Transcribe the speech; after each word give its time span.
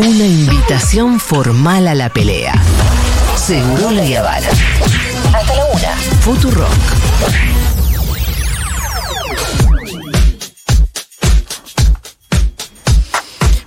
Una 0.00 0.24
invitación 0.24 1.20
formal 1.20 1.86
a 1.86 1.94
la 1.94 2.08
pelea. 2.08 2.54
Seguro 3.36 3.90
la 3.90 4.02
Habana. 4.18 4.48
Hasta 5.34 5.54
la 5.54 5.64
una. 5.66 5.94
Futurock. 6.22 6.70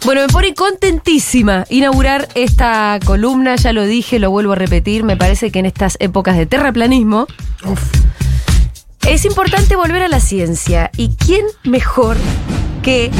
Bueno, 0.05 0.21
me 0.21 0.27
pone 0.27 0.55
contentísima 0.55 1.65
inaugurar 1.69 2.27
esta 2.33 2.97
columna, 3.05 3.55
ya 3.55 3.71
lo 3.71 3.85
dije, 3.85 4.17
lo 4.17 4.31
vuelvo 4.31 4.53
a 4.53 4.55
repetir, 4.55 5.03
me 5.03 5.15
parece 5.15 5.51
que 5.51 5.59
en 5.59 5.67
estas 5.67 5.97
épocas 5.99 6.35
de 6.35 6.47
terraplanismo 6.47 7.27
es 9.07 9.25
importante 9.25 9.75
volver 9.75 10.01
a 10.01 10.07
la 10.07 10.19
ciencia. 10.19 10.89
¿Y 10.97 11.15
quién 11.15 11.45
mejor 11.63 12.17
que 12.81 13.11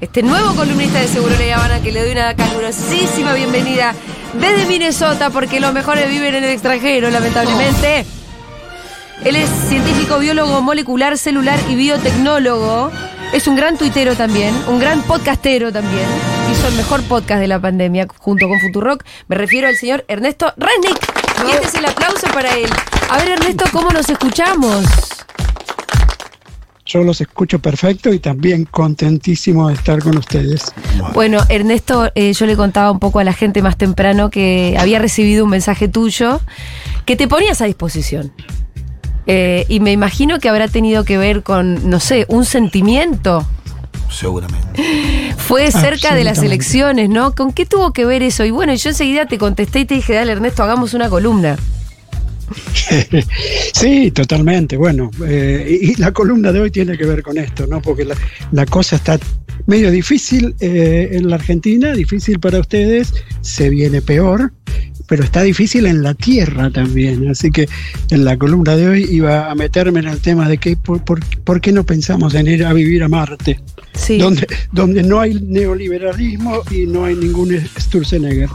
este 0.00 0.22
nuevo 0.22 0.54
columnista 0.54 1.00
de 1.00 1.08
Seguro 1.08 1.34
La 1.38 1.56
Habana 1.56 1.80
que 1.80 1.92
le 1.92 2.02
doy 2.02 2.12
una 2.12 2.34
calurosísima 2.34 3.34
bienvenida 3.34 3.94
desde 4.40 4.66
Minnesota 4.66 5.30
porque 5.30 5.60
los 5.60 5.72
mejores 5.72 6.08
viven 6.08 6.34
en 6.34 6.44
el 6.44 6.50
extranjero, 6.50 7.10
lamentablemente? 7.10 8.04
Él 9.24 9.36
es 9.36 9.48
científico, 9.68 10.18
biólogo 10.18 10.60
molecular, 10.60 11.16
celular 11.16 11.58
y 11.68 11.76
biotecnólogo. 11.76 12.90
Es 13.32 13.46
un 13.46 13.56
gran 13.56 13.78
tuitero 13.78 14.14
también, 14.14 14.54
un 14.68 14.78
gran 14.78 15.02
podcastero 15.02 15.72
también. 15.72 16.06
Hizo 16.52 16.68
el 16.68 16.74
mejor 16.74 17.02
podcast 17.04 17.40
de 17.40 17.48
la 17.48 17.58
pandemia 17.58 18.06
junto 18.18 18.48
con 18.48 18.60
Futurock. 18.60 19.04
Me 19.28 19.36
refiero 19.36 19.68
al 19.68 19.76
señor 19.76 20.04
Ernesto 20.08 20.52
Resnick. 20.56 20.98
Y 21.46 21.50
este 21.52 21.66
es 21.66 21.74
el 21.74 21.86
aplauso 21.86 22.26
para 22.28 22.54
él. 22.56 22.70
A 23.10 23.18
ver, 23.18 23.30
Ernesto, 23.30 23.64
¿cómo 23.72 23.90
nos 23.90 24.08
escuchamos? 24.08 25.13
Yo 26.94 27.02
los 27.02 27.20
escucho 27.20 27.58
perfecto 27.58 28.14
y 28.14 28.20
también 28.20 28.66
contentísimo 28.66 29.66
de 29.66 29.74
estar 29.74 30.00
con 30.00 30.16
ustedes. 30.16 30.72
Bueno, 31.12 31.40
Ernesto, 31.48 32.12
eh, 32.14 32.32
yo 32.32 32.46
le 32.46 32.54
contaba 32.54 32.92
un 32.92 33.00
poco 33.00 33.18
a 33.18 33.24
la 33.24 33.32
gente 33.32 33.62
más 33.62 33.76
temprano 33.76 34.30
que 34.30 34.76
había 34.78 35.00
recibido 35.00 35.42
un 35.42 35.50
mensaje 35.50 35.88
tuyo 35.88 36.40
que 37.04 37.16
te 37.16 37.26
ponías 37.26 37.60
a 37.60 37.64
disposición. 37.64 38.32
Eh, 39.26 39.66
y 39.68 39.80
me 39.80 39.90
imagino 39.90 40.38
que 40.38 40.48
habrá 40.48 40.68
tenido 40.68 41.04
que 41.04 41.18
ver 41.18 41.42
con, 41.42 41.90
no 41.90 41.98
sé, 41.98 42.26
un 42.28 42.44
sentimiento. 42.44 43.44
Seguramente. 44.08 45.34
Fue 45.36 45.72
cerca 45.72 46.14
de 46.14 46.22
las 46.22 46.38
elecciones, 46.44 47.08
¿no? 47.08 47.34
¿Con 47.34 47.52
qué 47.52 47.66
tuvo 47.66 47.92
que 47.92 48.04
ver 48.04 48.22
eso? 48.22 48.44
Y 48.44 48.52
bueno, 48.52 48.72
yo 48.72 48.90
enseguida 48.90 49.26
te 49.26 49.36
contesté 49.36 49.80
y 49.80 49.84
te 49.84 49.96
dije, 49.96 50.14
dale 50.14 50.30
Ernesto, 50.30 50.62
hagamos 50.62 50.94
una 50.94 51.08
columna. 51.08 51.56
Sí, 53.74 54.10
totalmente. 54.10 54.76
Bueno, 54.76 55.10
eh, 55.26 55.78
y 55.82 55.94
la 55.96 56.12
columna 56.12 56.52
de 56.52 56.60
hoy 56.60 56.70
tiene 56.70 56.96
que 56.96 57.04
ver 57.04 57.22
con 57.22 57.38
esto, 57.38 57.66
¿no? 57.66 57.82
Porque 57.82 58.06
la, 58.52 58.66
cosa 58.66 58.96
está 58.96 59.18
medio 59.66 59.90
difícil 59.90 60.54
eh, 60.60 61.10
en 61.12 61.28
la 61.28 61.36
Argentina, 61.36 61.92
difícil 61.92 62.38
para 62.40 62.60
ustedes, 62.60 63.14
se 63.40 63.68
viene 63.68 64.00
peor, 64.00 64.52
pero 65.06 65.22
está 65.24 65.42
difícil 65.42 65.86
en 65.86 66.02
la 66.02 66.14
tierra 66.14 66.70
también. 66.70 67.28
Así 67.28 67.50
que 67.50 67.68
en 68.10 68.24
la 68.24 68.36
columna 68.36 68.76
de 68.76 68.88
hoy 68.88 69.06
iba 69.10 69.50
a 69.50 69.54
meterme 69.54 70.00
en 70.00 70.08
el 70.08 70.20
tema 70.20 70.48
de 70.48 70.58
que 70.58 70.76
por, 70.76 71.02
por- 71.04 71.24
por 71.44 71.60
qué 71.60 71.72
no 71.72 71.84
pensamos 71.84 72.34
en 72.34 72.46
ir 72.48 72.64
a 72.64 72.72
vivir 72.72 73.02
a 73.02 73.08
Marte, 73.08 73.60
Sí. 73.94 74.18
donde, 74.18 74.46
donde 74.72 75.02
no 75.04 75.20
hay 75.20 75.34
neoliberalismo 75.34 76.62
y 76.70 76.86
no 76.86 77.04
hay 77.04 77.14
ningún 77.14 77.56
Sturzenegger. 77.78 78.48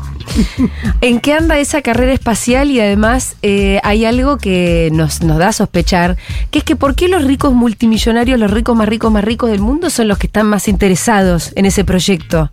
¿En 1.02 1.20
qué 1.20 1.34
anda 1.34 1.60
esa 1.60 1.82
carrera 1.82 2.12
espacial? 2.14 2.72
Y 2.72 2.80
además 2.80 3.36
eh, 3.42 3.80
hay 3.84 4.06
algo 4.06 4.38
que 4.38 4.90
nos, 4.92 5.22
nos 5.22 5.38
da 5.38 5.50
a 5.50 5.54
sospechar, 5.54 6.18
que 6.52 6.60
es 6.60 6.66
que 6.66 6.76
¿por 6.76 6.96
qué 6.96 7.08
los 7.08 7.24
ricos 7.24 7.54
multimillonarios, 7.54 8.40
los 8.40 8.52
ricos 8.52 8.76
más 8.76 8.90
ricos 8.90 9.12
más 9.12 9.24
ricos 9.24 9.50
del 9.50 9.62
mundo 9.62 9.90
son 9.90 10.08
los 10.08 10.18
que 10.18 10.28
están 10.28 10.48
más 10.48 10.68
interesados 10.68 11.52
en 11.56 11.66
ese 11.66 11.84
proyecto? 11.86 12.52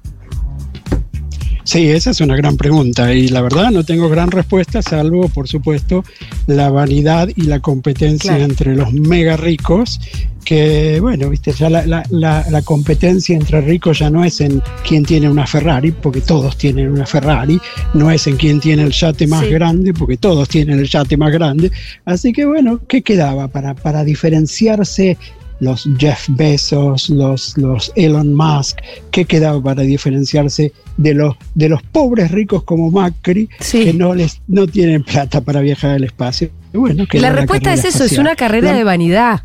Sí, 1.67 1.91
esa 1.91 2.11
es 2.11 2.21
una 2.21 2.37
gran 2.37 2.57
pregunta 2.57 3.13
y 3.13 3.27
la 3.27 3.43
verdad 3.43 3.73
no 3.73 3.83
tengo 3.85 4.09
gran 4.09 4.31
respuesta, 4.31 4.83
salvo, 4.83 5.29
por 5.29 5.49
supuesto, 5.49 6.05
la 6.47 6.71
vanidad 6.71 7.29
y 7.35 7.43
la 7.43 7.59
competencia 7.59 8.31
Claro. 8.37 8.45
entre 8.45 8.77
los 8.77 8.93
mega 8.93 9.37
ricos, 9.37 10.01
que, 10.45 11.01
bueno, 11.01 11.29
viste, 11.29 11.51
ya 11.51 11.69
la, 11.69 11.85
la- 11.85 12.05
la- 12.11 12.47
la 12.51 12.63
competencia 12.63 13.37
entre 13.37 13.61
ricos 13.63 13.99
ya 13.99 14.11
no 14.11 14.25
es 14.25 14.41
en 14.41 14.63
quién 14.87 15.05
tiene 15.05 15.29
una 15.29 15.45
Ferrari, 15.45 15.91
porque 15.91 16.21
todos 16.21 16.57
tienen 16.57 16.89
una 16.89 17.05
Ferrari, 17.05 17.61
no 17.95 18.13
es 18.13 18.29
en 18.29 18.37
quién 18.37 18.61
tiene 18.61 18.85
el 18.85 18.93
yate 18.93 19.27
más 19.27 19.45
Sí. 19.45 19.51
grande, 19.51 19.93
porque 19.93 20.17
todos 20.19 20.49
tienen 20.49 20.79
el 20.79 20.89
yate 20.89 21.17
más 21.17 21.33
grande. 21.33 21.73
Así 22.05 22.33
que, 22.33 22.45
bueno, 22.45 22.79
¿qué 22.87 23.03
quedaba 23.03 23.49
para, 23.49 23.75
para 23.75 24.05
diferenciarse? 24.05 25.19
Los 25.61 25.89
Jeff 25.99 26.27
Bezos, 26.29 27.09
los, 27.09 27.57
los 27.57 27.91
Elon 27.97 28.35
Musk, 28.35 28.79
¿qué 29.11 29.25
quedaba 29.25 29.63
para 29.63 29.83
diferenciarse 29.83 30.73
de 30.99 31.15
los, 31.15 31.35
de 31.55 31.69
los 31.71 31.83
pobres 31.83 32.31
ricos 32.31 32.63
como 32.65 32.91
Macri, 32.91 33.49
Sí. 33.61 33.85
que 33.85 33.93
no, 33.95 34.15
les, 34.15 34.41
no 34.49 34.67
tienen 34.67 35.03
plata 35.03 35.41
para 35.41 35.61
viajar 35.61 35.93
al 35.93 36.05
espacio? 36.05 36.51
Bueno, 36.75 37.05
La 37.15 37.33
respuesta 37.33 37.73
es 37.73 37.85
eso, 37.87 38.05
es 38.05 38.19
una 38.19 38.37
carrera 38.37 38.73
La- 38.73 38.77
de 38.79 38.85
vanidad. 38.85 39.41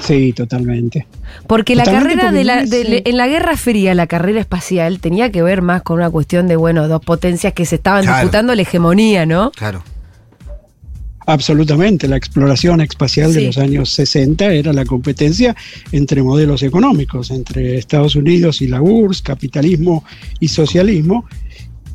Sí, 0.00 0.32
totalmente. 0.32 1.06
Porque 1.46 1.74
la 1.76 1.84
Totalmente 1.84 2.16
carrera 2.16 2.28
porque 2.30 2.38
de 2.38 2.44
la, 2.44 2.64
de- 2.90 3.02
en 3.06 3.16
la 3.16 3.28
Guerra 3.28 3.56
Fría, 3.56 3.94
la 3.94 4.06
carrera 4.06 4.40
espacial 4.40 4.98
tenía 5.00 5.30
que 5.30 5.42
ver 5.42 5.62
más 5.62 5.82
con 5.82 5.96
una 5.96 6.10
cuestión 6.10 6.48
de, 6.48 6.56
bueno, 6.56 6.88
dos 6.88 7.02
potencias 7.04 7.52
que 7.52 7.64
se 7.66 7.76
estaban 7.76 8.02
Claro. 8.02 8.18
disputando 8.18 8.54
la 8.54 8.62
hegemonía, 8.62 9.26
¿no? 9.26 9.52
Claro. 9.52 9.82
Absolutamente, 11.26 12.08
la 12.08 12.16
exploración 12.16 12.80
espacial 12.80 13.32
Sí. 13.32 13.40
de 13.40 13.46
los 13.46 13.58
años 13.58 13.90
60 13.90 14.52
era 14.52 14.72
la 14.72 14.84
competencia 14.84 15.54
entre 15.92 16.22
modelos 16.22 16.62
económicos, 16.62 17.30
entre 17.30 17.78
Estados 17.78 18.16
Unidos 18.16 18.60
y 18.60 18.66
la 18.66 18.82
URSS, 18.82 19.22
capitalismo 19.22 20.04
y 20.40 20.48
socialismo, 20.48 21.24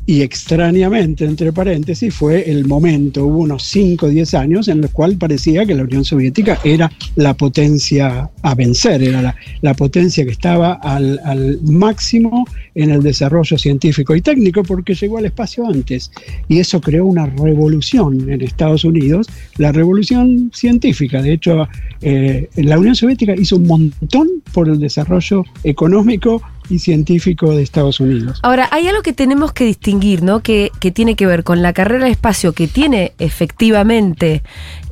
y 0.08 0.22
extrañamente, 0.22 1.26
entre 1.26 1.52
paréntesis, 1.52 2.14
fue 2.14 2.50
el 2.50 2.64
momento, 2.66 3.26
hubo 3.26 3.40
unos 3.40 3.64
5 3.64 4.06
o 4.06 4.08
10 4.08 4.32
años 4.32 4.68
en 4.68 4.80
los 4.80 4.90
cuales 4.90 5.18
parecía 5.18 5.66
que 5.66 5.74
la 5.74 5.82
Unión 5.82 6.02
Soviética 6.02 6.58
era 6.64 6.90
la 7.16 7.34
potencia 7.34 8.30
a 8.40 8.54
vencer, 8.54 9.02
era 9.02 9.20
la, 9.20 9.36
la 9.60 9.74
potencia 9.74 10.24
que 10.24 10.30
estaba 10.30 10.72
al, 10.82 11.20
al 11.24 11.60
máximo 11.62 12.46
en 12.74 12.88
el 12.88 13.02
desarrollo 13.02 13.58
científico 13.58 14.16
y 14.16 14.22
técnico 14.22 14.62
porque 14.62 14.94
llegó 14.94 15.18
al 15.18 15.26
espacio 15.26 15.66
antes. 15.68 16.10
Y 16.48 16.58
eso 16.58 16.80
creó 16.80 17.04
una 17.04 17.26
revolución 17.26 18.30
en 18.30 18.40
Estados 18.40 18.86
Unidos, 18.86 19.26
la 19.58 19.72
revolución 19.72 20.50
científica. 20.54 21.20
De 21.20 21.34
hecho, 21.34 21.68
eh, 22.00 22.48
la 22.56 22.78
Unión 22.78 22.94
Soviética 22.94 23.34
hizo 23.34 23.56
un 23.56 23.66
montón 23.66 24.28
por 24.54 24.70
el 24.70 24.80
desarrollo 24.80 25.44
económico 25.64 26.40
y 26.70 26.78
científico 26.78 27.54
de 27.54 27.62
Estados 27.62 28.00
Unidos. 28.00 28.40
Ahora, 28.42 28.68
hay 28.70 28.88
algo 28.88 29.02
que 29.02 29.12
tenemos 29.12 29.52
que 29.52 29.64
distinguir, 29.64 30.22
¿no? 30.22 30.40
Que, 30.40 30.70
que 30.80 30.90
tiene 30.90 31.14
que 31.16 31.26
ver 31.26 31.44
con 31.44 31.62
la 31.62 31.72
carrera 31.72 32.04
de 32.06 32.10
espacio 32.10 32.52
que 32.52 32.68
tiene 32.68 33.12
efectivamente 33.18 34.42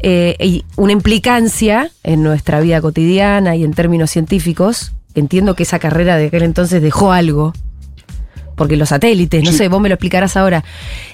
eh, 0.02 0.36
y 0.40 0.64
una 0.76 0.92
implicancia 0.92 1.90
en 2.02 2.22
nuestra 2.22 2.60
vida 2.60 2.80
cotidiana 2.80 3.56
y 3.56 3.64
en 3.64 3.72
términos 3.72 4.10
científicos. 4.10 4.92
Entiendo 5.14 5.54
que 5.54 5.62
esa 5.62 5.78
carrera 5.78 6.16
de 6.16 6.26
aquel 6.26 6.42
entonces 6.42 6.82
dejó 6.82 7.12
algo. 7.12 7.52
Porque 8.54 8.76
los 8.76 8.88
satélites, 8.88 9.44
no 9.44 9.50
Sí. 9.52 9.58
sé, 9.58 9.68
vos 9.68 9.80
me 9.82 9.88
lo 9.90 9.94
explicarás 9.96 10.36
ahora. 10.36 10.64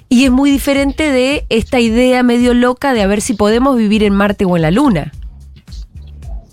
Y 0.09 0.25
es 0.25 0.31
muy 0.31 0.51
diferente 0.51 1.11
de 1.11 1.45
esta 1.49 1.81
idea 1.81 2.23
medio 2.23 2.55
loca 2.55 2.93
de 2.95 3.03
a 3.03 3.07
ver 3.09 3.21
si 3.21 3.35
podemos 3.35 3.77
vivir 3.77 4.05
en 4.05 4.15
Marte 4.15 4.45
o 4.45 4.55
en 4.57 4.63
la 4.63 4.71
Luna. 4.71 5.13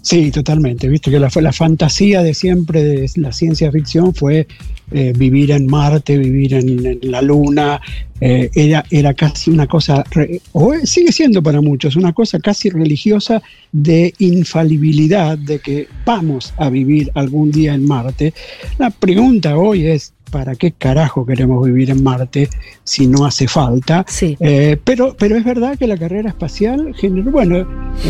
Sí, 0.09 0.31
totalmente. 0.31 0.87
Viste 0.89 1.11
que 1.11 1.19
la, 1.19 1.29
la 1.39 1.53
fantasía 1.53 2.23
de 2.23 2.33
siempre 2.33 2.83
de 2.83 3.11
la 3.17 3.31
ciencia 3.31 3.71
ficción 3.71 4.15
fue 4.15 4.47
eh, 4.91 5.13
vivir 5.15 5.51
en 5.51 5.67
Marte, 5.67 6.17
vivir 6.17 6.55
en, 6.55 6.83
en 6.83 6.99
la 7.03 7.21
Luna. 7.21 7.79
eh, 8.19 8.49
era, 8.55 8.83
era 8.89 9.13
casi 9.13 9.51
una 9.51 9.67
cosa, 9.67 10.03
re- 10.09 10.41
o 10.53 10.73
sigue 10.83 11.11
siendo 11.11 11.43
para 11.43 11.61
muchos, 11.61 11.95
una 11.95 12.11
cosa 12.13 12.39
casi 12.39 12.71
religiosa 12.71 13.39
de 13.71 14.15
infalibilidad, 14.17 15.37
de 15.37 15.59
que 15.59 15.87
vamos 16.05 16.55
a 16.57 16.69
vivir 16.71 17.11
algún 17.13 17.51
día 17.51 17.75
en 17.75 17.85
Marte. 17.85 18.33
La 18.79 18.89
pregunta 18.89 19.57
hoy 19.57 19.85
es, 19.85 20.13
¿para 20.31 20.55
qué 20.55 20.71
carajo 20.71 21.23
queremos 21.23 21.63
vivir 21.63 21.91
en 21.91 22.01
Marte 22.03 22.49
si 22.83 23.05
no 23.05 23.27
hace 23.27 23.47
falta? 23.47 24.03
Sí. 24.07 24.35
Eh, 24.39 24.75
pero, 24.83 25.15
pero 25.19 25.37
es 25.37 25.45
verdad 25.45 25.77
que 25.77 25.85
la 25.85 25.97
carrera 25.97 26.29
espacial 26.29 26.95
bueno, 27.31 27.67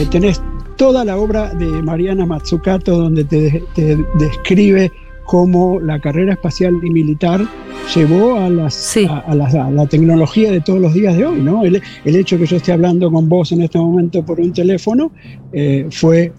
tenés 0.10 0.42
toda 0.80 1.04
la 1.06 1.18
obra 1.18 1.54
de 1.54 1.66
Mariana 1.84 2.26
Mazzucato 2.26 2.98
donde 2.98 3.26
te, 3.26 3.62
te 3.76 3.98
describe 4.18 4.90
cómo 5.26 5.80
la 5.80 6.00
carrera 6.00 6.34
espacial 6.34 6.74
y 6.84 6.90
militar 6.90 7.42
llevó 7.94 8.38
a, 8.38 8.50
las, 8.50 8.74
Sí. 8.74 9.06
a, 9.06 9.20
a 9.20 9.36
la, 9.36 9.46
a 9.48 9.70
la 9.70 9.86
tecnología 9.88 10.52
de 10.52 10.62
todos 10.62 10.80
los 10.80 10.94
días 10.94 11.16
de 11.18 11.26
hoy, 11.26 11.40
¿no? 11.42 11.64
El, 11.66 11.82
el 12.06 12.16
hecho 12.16 12.38
que 12.40 12.46
yo 12.48 12.56
esté 12.58 12.72
hablando 12.72 13.12
con 13.12 13.28
vos 13.30 13.52
en 13.52 13.62
este 13.62 13.78
momento 13.78 14.26
por 14.26 14.40
un 14.40 14.54
teléfono 14.54 15.12
eh, 15.54 15.86
fue 15.92 16.32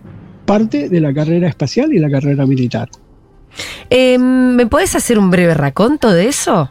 parte 0.47 0.89
de 0.89 1.01
la 1.01 1.13
carrera 1.15 1.47
espacial 1.47 1.93
y 1.93 1.99
la 2.01 2.11
carrera 2.11 2.47
militar. 2.47 2.89
Eh, 3.91 4.19
¿Me 4.19 4.67
podés 4.67 4.95
hacer 4.97 5.19
un 5.19 5.31
breve 5.31 5.55
raconto 5.55 6.11
de 6.13 6.29
eso? 6.29 6.71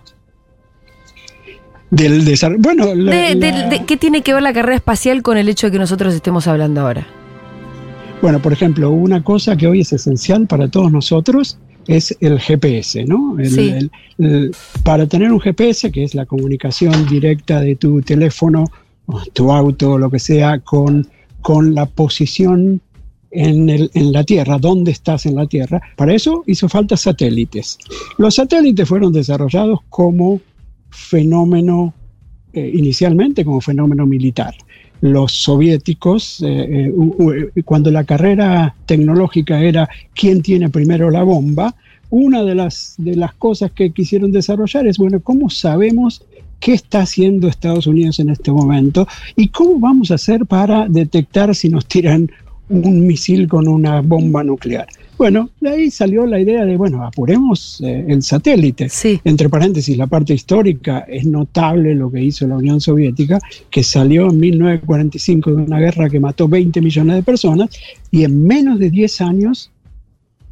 Del 1.91 2.25
desarrollo, 2.25 2.59
bueno, 2.61 2.93
la- 2.95 3.11
De- 3.15 3.35
de- 3.35 3.51
la- 3.51 3.69
de- 3.69 3.85
¿Qué 3.85 3.95
tiene 3.97 4.21
que 4.21 4.33
ver 4.33 4.43
la 4.43 4.53
carrera 4.53 4.75
espacial 4.75 5.21
con 5.21 5.37
el 5.37 5.47
hecho 5.49 5.67
de 5.67 5.71
que 5.71 5.79
nosotros 5.79 6.13
estemos 6.13 6.47
hablando 6.47 6.81
ahora? 6.81 7.07
Bueno, 8.21 8.41
por 8.41 8.51
ejemplo, 8.51 8.91
una 8.91 9.23
cosa 9.23 9.55
que 9.55 9.67
hoy 9.67 9.81
es 9.81 9.93
esencial 9.93 10.45
para 10.45 10.67
todos 10.67 10.91
nosotros 10.91 11.57
es 11.87 12.15
el 12.19 12.39
GPS, 12.39 13.05
¿no? 13.05 13.39
El- 13.39 13.49
Sí. 13.49 13.69
el- 13.69 13.91
el- 14.17 14.51
para 14.83 15.07
tener 15.07 15.31
un 15.31 15.39
GPS, 15.39 15.89
que 15.91 16.03
es 16.03 16.13
la 16.15 16.25
comunicación 16.25 17.07
directa 17.07 17.61
de 17.61 17.75
tu 17.75 18.01
teléfono, 18.01 18.65
o 19.05 19.21
tu 19.33 19.51
auto, 19.51 19.97
lo 19.97 20.09
que 20.11 20.19
sea, 20.19 20.59
con, 20.59 21.07
con 21.41 21.73
la 21.73 21.85
posición 21.85 22.81
en, 23.31 23.69
el- 23.69 23.89
en 23.93 24.11
la 24.11 24.23
Tierra, 24.23 24.57
dónde 24.59 24.91
estás 24.91 25.25
en 25.25 25.35
la 25.35 25.47
Tierra, 25.47 25.81
para 25.95 26.13
eso 26.13 26.43
hizo 26.45 26.67
falta 26.67 26.97
satélites. 26.97 27.77
Los 28.17 28.35
satélites 28.35 28.87
fueron 28.87 29.13
desarrollados 29.13 29.79
como 29.89 30.41
fenómeno, 30.89 31.93
eh, 32.53 32.69
inicialmente 32.73 33.45
como 33.45 33.61
fenómeno 33.61 34.05
militar. 34.05 34.53
Los 35.01 35.31
soviéticos, 35.31 36.41
eh, 36.41 36.91
eh, 36.91 37.61
cuando 37.63 37.89
la 37.91 38.03
carrera 38.03 38.75
tecnológica 38.85 39.61
era 39.61 39.89
quién 40.13 40.41
tiene 40.41 40.69
primero 40.69 41.09
la 41.09 41.23
bomba, 41.23 41.75
una 42.09 42.43
de 42.43 42.55
las, 42.55 42.95
de 42.97 43.15
las 43.15 43.33
cosas 43.33 43.71
que 43.71 43.91
quisieron 43.91 44.31
desarrollar 44.31 44.87
es, 44.87 44.97
bueno, 44.97 45.19
¿cómo 45.19 45.49
sabemos 45.49 46.23
qué 46.59 46.73
está 46.73 47.01
haciendo 47.01 47.47
Estados 47.47 47.87
Unidos 47.87 48.19
en 48.19 48.29
este 48.29 48.51
momento 48.51 49.07
y 49.35 49.49
cómo 49.49 49.79
vamos 49.79 50.11
a 50.11 50.15
hacer 50.15 50.45
para 50.45 50.87
detectar 50.89 51.55
si 51.55 51.69
nos 51.69 51.85
tiran 51.85 52.29
un 52.67 53.07
misil 53.07 53.47
con 53.47 53.67
una 53.67 54.01
bomba 54.01 54.43
nuclear? 54.43 54.87
Bueno, 55.19 55.49
de 55.59 55.69
ahí 55.69 55.91
salió 55.91 56.25
la 56.25 56.39
idea 56.39 56.63
de, 56.63 56.77
bueno, 56.77 57.03
apuremos 57.05 57.81
eh, 57.83 58.05
el 58.07 58.23
satélite. 58.23 58.87
Sí. 58.87 59.19
Entre 59.25 59.49
paréntesis, 59.49 59.97
la 59.97 60.07
parte 60.07 60.33
histórica 60.33 60.99
es 61.09 61.25
notable 61.25 61.93
lo 61.93 62.09
que 62.09 62.23
hizo 62.23 62.47
la 62.47 62.55
Unión 62.55 62.79
Soviética, 62.79 63.37
que 63.69 63.83
salió 63.83 64.29
en 64.29 64.39
1945 64.39 65.51
de 65.51 65.63
una 65.63 65.77
guerra 65.77 66.09
que 66.09 66.21
mató 66.21 66.47
20 66.47 66.79
millones 66.79 67.17
de 67.17 67.23
personas 67.23 67.69
y 68.09 68.23
en 68.23 68.47
menos 68.47 68.79
de 68.79 68.89
10 68.89 69.19
años 69.19 69.71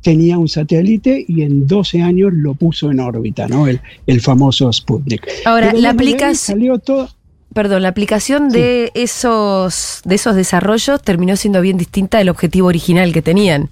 tenía 0.01 0.37
un 0.37 0.49
satélite 0.49 1.23
y 1.25 1.43
en 1.43 1.65
12 1.65 2.01
años 2.01 2.33
lo 2.33 2.53
puso 2.53 2.91
en 2.91 2.99
órbita, 2.99 3.47
¿no? 3.47 3.67
El, 3.67 3.79
el 4.05 4.19
famoso 4.19 4.71
Sputnik. 4.73 5.25
Ahora, 5.45 5.69
Pero 5.69 5.81
la 5.81 5.91
aplicación, 5.91 6.57
Salió 6.57 6.77
todo. 6.77 7.09
perdón, 7.53 7.83
la 7.83 7.87
aplicación 7.87 8.49
de 8.49 8.91
esos, 8.95 10.01
de 10.03 10.15
esos 10.15 10.35
desarrollos 10.35 11.01
terminó 11.01 11.37
siendo 11.37 11.61
bien 11.61 11.77
distinta 11.77 12.17
del 12.17 12.27
objetivo 12.27 12.67
original 12.67 13.13
que 13.13 13.21
tenían. 13.21 13.69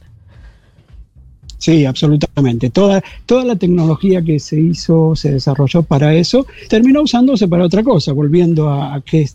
Sí, 1.65 1.83
absolutamente. 1.83 2.69
Toda, 2.69 3.03
toda 3.25 3.43
la 3.43 3.55
tecnología 3.55 4.21
que 4.21 4.37
se 4.37 4.59
hizo, 4.59 5.15
se 5.15 5.31
desarrolló 5.31 5.81
para 5.81 6.13
eso, 6.13 6.45
terminó 6.69 7.01
usándose 7.01 7.47
para 7.47 7.63
otra 7.63 7.81
cosa, 7.81 8.13
volviendo 8.13 8.69
a, 8.69 8.93
a 8.93 9.01
qué 9.01 9.27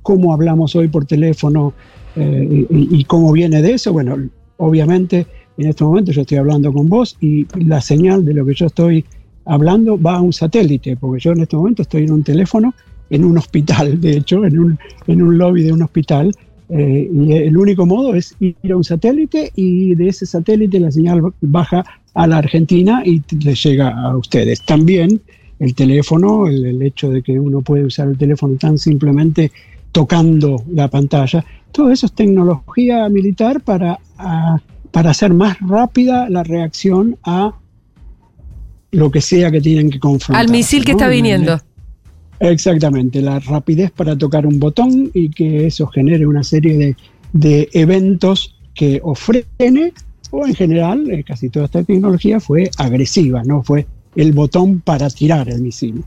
cómo 0.00 0.32
hablamos 0.32 0.76
hoy 0.76 0.86
por 0.86 1.06
teléfono 1.06 1.74
eh, 2.14 2.66
y, 2.70 3.00
y 3.00 3.02
cómo 3.02 3.32
viene 3.32 3.60
de 3.62 3.72
eso. 3.72 3.92
Bueno, 3.92 4.16
obviamente 4.58 5.26
en 5.58 5.70
este 5.70 5.82
momento 5.82 6.12
yo 6.12 6.20
estoy 6.20 6.38
hablando 6.38 6.72
con 6.72 6.88
vos 6.88 7.16
y 7.20 7.48
la 7.64 7.80
señal 7.80 8.24
de 8.24 8.34
lo 8.34 8.46
que 8.46 8.54
yo 8.54 8.66
estoy 8.66 9.04
hablando 9.44 10.00
va 10.00 10.18
a 10.18 10.20
un 10.20 10.32
satélite, 10.32 10.96
porque 10.96 11.18
yo 11.18 11.32
en 11.32 11.40
este 11.40 11.56
momento 11.56 11.82
estoy 11.82 12.04
en 12.04 12.12
un 12.12 12.22
teléfono, 12.22 12.72
en 13.10 13.24
un 13.24 13.38
hospital, 13.38 14.00
de 14.00 14.18
hecho, 14.18 14.44
en 14.44 14.56
un, 14.56 14.78
en 15.08 15.20
un 15.20 15.36
lobby 15.36 15.64
de 15.64 15.72
un 15.72 15.82
hospital, 15.82 16.30
eh, 16.74 17.08
y 17.12 17.32
el 17.32 17.56
único 17.56 17.84
modo 17.86 18.14
es 18.14 18.34
ir 18.40 18.56
a 18.72 18.76
un 18.76 18.84
satélite 18.84 19.52
y 19.54 19.94
de 19.94 20.08
ese 20.08 20.24
satélite 20.26 20.80
la 20.80 20.90
señal 20.90 21.20
baja 21.40 21.84
a 22.14 22.26
la 22.26 22.38
Argentina 22.38 23.02
y 23.04 23.22
le 23.44 23.54
llega 23.54 23.88
a 23.90 24.16
ustedes. 24.16 24.64
También 24.64 25.20
el 25.58 25.74
teléfono, 25.74 26.46
el, 26.46 26.64
el 26.64 26.82
hecho 26.82 27.10
de 27.10 27.22
que 27.22 27.38
uno 27.38 27.60
puede 27.60 27.84
usar 27.84 28.08
el 28.08 28.16
teléfono 28.18 28.56
tan 28.56 28.78
simplemente 28.78 29.52
tocando 29.92 30.64
la 30.72 30.88
pantalla, 30.88 31.44
todo 31.72 31.90
eso 31.90 32.06
es 32.06 32.12
tecnología 32.12 33.08
militar 33.08 33.60
para, 33.60 33.98
a- 34.18 34.58
para 34.90 35.10
hacer 35.10 35.32
más 35.34 35.58
rápida 35.60 36.28
la 36.30 36.42
reacción 36.42 37.16
a 37.24 37.54
lo 38.90 39.10
que 39.10 39.20
sea 39.20 39.50
que 39.50 39.60
tienen 39.60 39.90
que 39.90 39.98
confrontar. 39.98 40.44
Al 40.44 40.50
misil 40.50 40.84
que 40.84 40.92
está 40.92 41.08
viniendo. 41.08 41.58
Exactamente, 42.42 43.22
la 43.22 43.38
rapidez 43.38 43.92
para 43.92 44.18
tocar 44.18 44.46
un 44.46 44.58
botón 44.58 45.12
y 45.14 45.30
que 45.30 45.68
eso 45.68 45.86
genere 45.86 46.26
una 46.26 46.42
serie 46.42 46.76
de, 46.76 46.96
de 47.32 47.68
eventos 47.72 48.56
que 48.74 49.00
o 49.04 49.14
frene 49.14 49.92
o 50.32 50.44
en 50.44 50.52
general 50.52 51.08
eh, 51.08 51.22
casi 51.22 51.50
toda 51.50 51.66
esta 51.66 51.84
tecnología 51.84 52.40
fue 52.40 52.68
agresiva, 52.78 53.44
no 53.44 53.62
fue 53.62 53.86
el 54.16 54.32
botón 54.32 54.80
para 54.80 55.08
tirar 55.08 55.48
el 55.48 55.62
misil. 55.62 56.02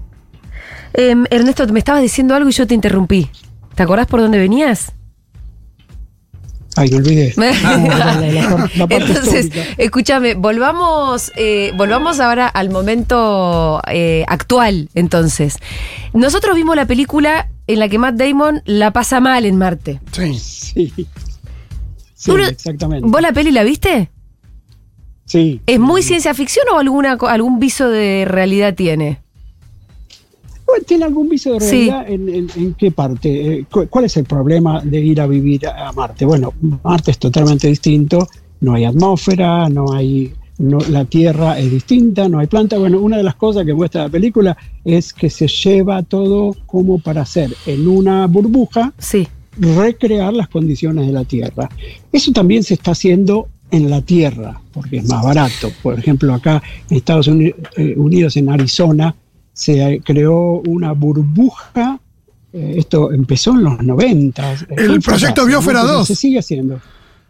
Em, 0.93 1.23
Ernesto, 1.29 1.65
me 1.67 1.79
estabas 1.79 2.01
diciendo 2.01 2.35
algo 2.35 2.49
y 2.49 2.53
yo 2.53 2.67
te 2.67 2.73
interrumpí. 2.73 3.29
¿Te 3.73 3.83
acordás 3.83 4.07
por 4.07 4.19
dónde 4.19 4.37
venías? 4.37 4.94
Ay, 6.77 6.89
no 6.89 6.97
olvidé. 6.97 7.33
La, 7.37 7.51
la- 7.51 8.69
la 8.75 8.87
parte 8.87 8.95
Entonces, 8.97 9.45
histórica. 9.45 9.75
escúchame, 9.77 10.33
volvamos, 10.33 11.31
eh, 11.35 11.71
volvamos 11.77 12.19
ahora 12.19 12.47
al 12.47 12.69
momento 12.69 13.81
eh, 13.87 14.25
actual, 14.27 14.89
entonces. 14.93 15.57
Nosotros 16.13 16.55
vimos 16.55 16.75
la 16.75 16.85
película 16.85 17.49
en 17.67 17.79
la 17.79 17.87
que 17.89 17.97
Matt 17.97 18.15
Damon 18.15 18.61
la 18.65 18.91
pasa 18.91 19.19
mal 19.19 19.45
en 19.45 19.57
Marte. 19.57 19.99
Sí. 20.11 20.33
Sí, 20.37 20.93
sí 20.95 21.07
exactamente. 22.49 23.07
¿Vos 23.07 23.21
la 23.21 23.31
peli 23.31 23.51
la 23.51 23.63
viste? 23.63 24.09
Sí. 25.25 25.61
¿Es 25.65 25.79
muy 25.79 26.03
ciencia 26.03 26.33
ficción 26.33 26.65
o 26.73 26.77
alguna, 26.79 27.17
algún 27.29 27.59
viso 27.59 27.89
de 27.89 28.25
realidad 28.27 28.75
tiene? 28.75 29.21
¿Tiene 30.85 31.05
algún 31.05 31.29
viso 31.29 31.53
de 31.53 31.59
Sí. 31.61 31.89
realidad? 31.89 32.09
¿En, 32.09 32.29
en- 32.29 32.47
en 32.55 32.73
qué 32.73 32.91
parte? 32.91 33.29
Eh, 33.59 33.65
cu- 33.71 33.87
¿Cuál 33.89 34.05
es 34.05 34.17
el 34.17 34.25
problema 34.25 34.81
de 34.81 34.99
ir 34.99 35.19
a 35.21 35.25
vivir 35.27 35.65
a 35.67 35.91
Marte? 35.93 36.25
Bueno, 36.25 36.53
Marte 36.83 37.11
es 37.11 37.17
totalmente 37.17 37.67
distinto, 37.67 38.27
no 38.61 38.73
hay 38.75 38.85
atmósfera, 38.85 39.67
no 39.69 39.93
hay, 39.93 40.33
no- 40.59 40.79
la 40.89 41.05
Tierra 41.05 41.57
es 41.59 41.71
distinta, 41.71 42.29
no 42.29 42.39
hay 42.39 42.47
planta. 42.47 42.77
Bueno, 42.77 42.99
una 42.99 43.17
de 43.17 43.23
las 43.23 43.35
cosas 43.35 43.65
que 43.65 43.73
muestra 43.73 44.03
la 44.03 44.09
película 44.09 44.55
es 44.83 45.11
que 45.13 45.29
se 45.29 45.47
lleva 45.47 46.03
todo 46.03 46.55
como 46.65 46.99
para 46.99 47.21
hacer 47.21 47.51
en 47.65 47.87
una 47.87 48.27
burbuja 48.27 48.93
Sí. 48.97 49.27
recrear 49.57 50.33
las 50.33 50.49
condiciones 50.49 51.07
de 51.07 51.13
la 51.13 51.23
Tierra. 51.23 51.69
Eso 52.11 52.31
también 52.31 52.63
se 52.63 52.75
está 52.75 52.91
haciendo 52.91 53.47
en 53.71 53.89
la 53.89 54.01
Tierra, 54.01 54.59
porque 54.73 54.97
es 54.97 55.09
más 55.09 55.23
barato. 55.23 55.71
Por 55.81 55.97
ejemplo, 55.97 56.33
acá 56.33 56.61
en 56.89 56.97
Estados 56.97 57.27
eh, 57.27 57.93
Unidos, 57.97 58.37
en 58.37 58.49
Arizona, 58.49 59.15
se 59.55 60.01
creó 60.03 60.61
una 60.67 60.91
burbuja. 60.91 61.99
eh, 62.53 62.75
esto 62.77 63.11
empezó 63.11 63.51
en 63.51 63.63
los 63.63 63.81
90. 63.81 64.55
El 64.77 65.01
proyecto 65.01 65.45
Biosfera 65.45 65.81
2. 65.83 66.05
Se 66.07 66.15
sigue 66.15 66.39
haciendo. 66.39 66.79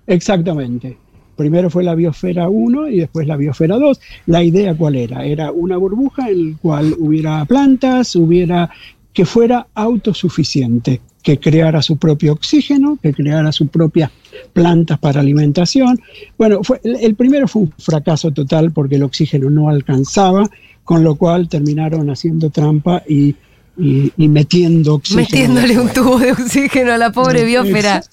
Exactamente. 0.08 0.98
Primero 1.38 1.70
fue 1.70 1.84
la 1.84 1.96
Biosfera 1.96 2.50
1 2.50 2.88
y 2.90 3.00
después 3.00 3.28
la 3.28 3.38
Biosfera 3.38 3.78
2. 3.78 4.00
La 4.26 4.44
idea 4.44 4.76
cuál 4.76 4.96
era? 4.96 5.24
Era 5.26 5.52
una 5.52 5.78
burbuja 5.78 6.30
en 6.30 6.52
la 6.52 6.58
cual 6.58 6.96
hubiera 6.98 7.46
plantas, 7.46 8.16
hubiera 8.16 8.70
que 9.14 9.26
fuera 9.26 9.68
autosuficiente, 9.76 11.02
que 11.26 11.40
creara 11.40 11.82
su 11.82 11.98
propio 11.98 12.34
oxígeno, 12.34 13.00
que 13.02 13.12
creara 13.12 13.52
sus 13.52 13.68
propias 13.70 14.12
plantas 14.54 15.00
para 15.00 15.20
alimentación. 15.22 16.00
Bueno, 16.38 16.60
fue, 16.64 16.80
el, 16.84 17.16
primero 17.16 17.48
fue 17.48 17.64
un 17.64 17.74
fracaso 17.80 18.30
total 18.32 18.72
porque 18.72 18.96
el 18.98 19.04
oxígeno 19.04 19.50
no 19.50 19.68
alcanzaba, 19.70 20.48
con 20.84 21.04
lo 21.04 21.16
cual 21.16 21.50
terminaron 21.50 22.12
haciendo 22.12 22.52
trampa 22.52 23.02
y, 23.10 23.36
y- 23.76 24.14
y 24.16 24.28
metiendo 24.28 24.94
oxígeno. 24.96 25.24
Metiéndole 25.24 25.80
un 25.80 25.90
tubo 25.92 26.20
de 26.20 26.32
oxígeno 26.32 26.92
a 26.94 26.98
la 27.00 27.12
pobre 27.12 27.44
biosfera. 27.44 28.04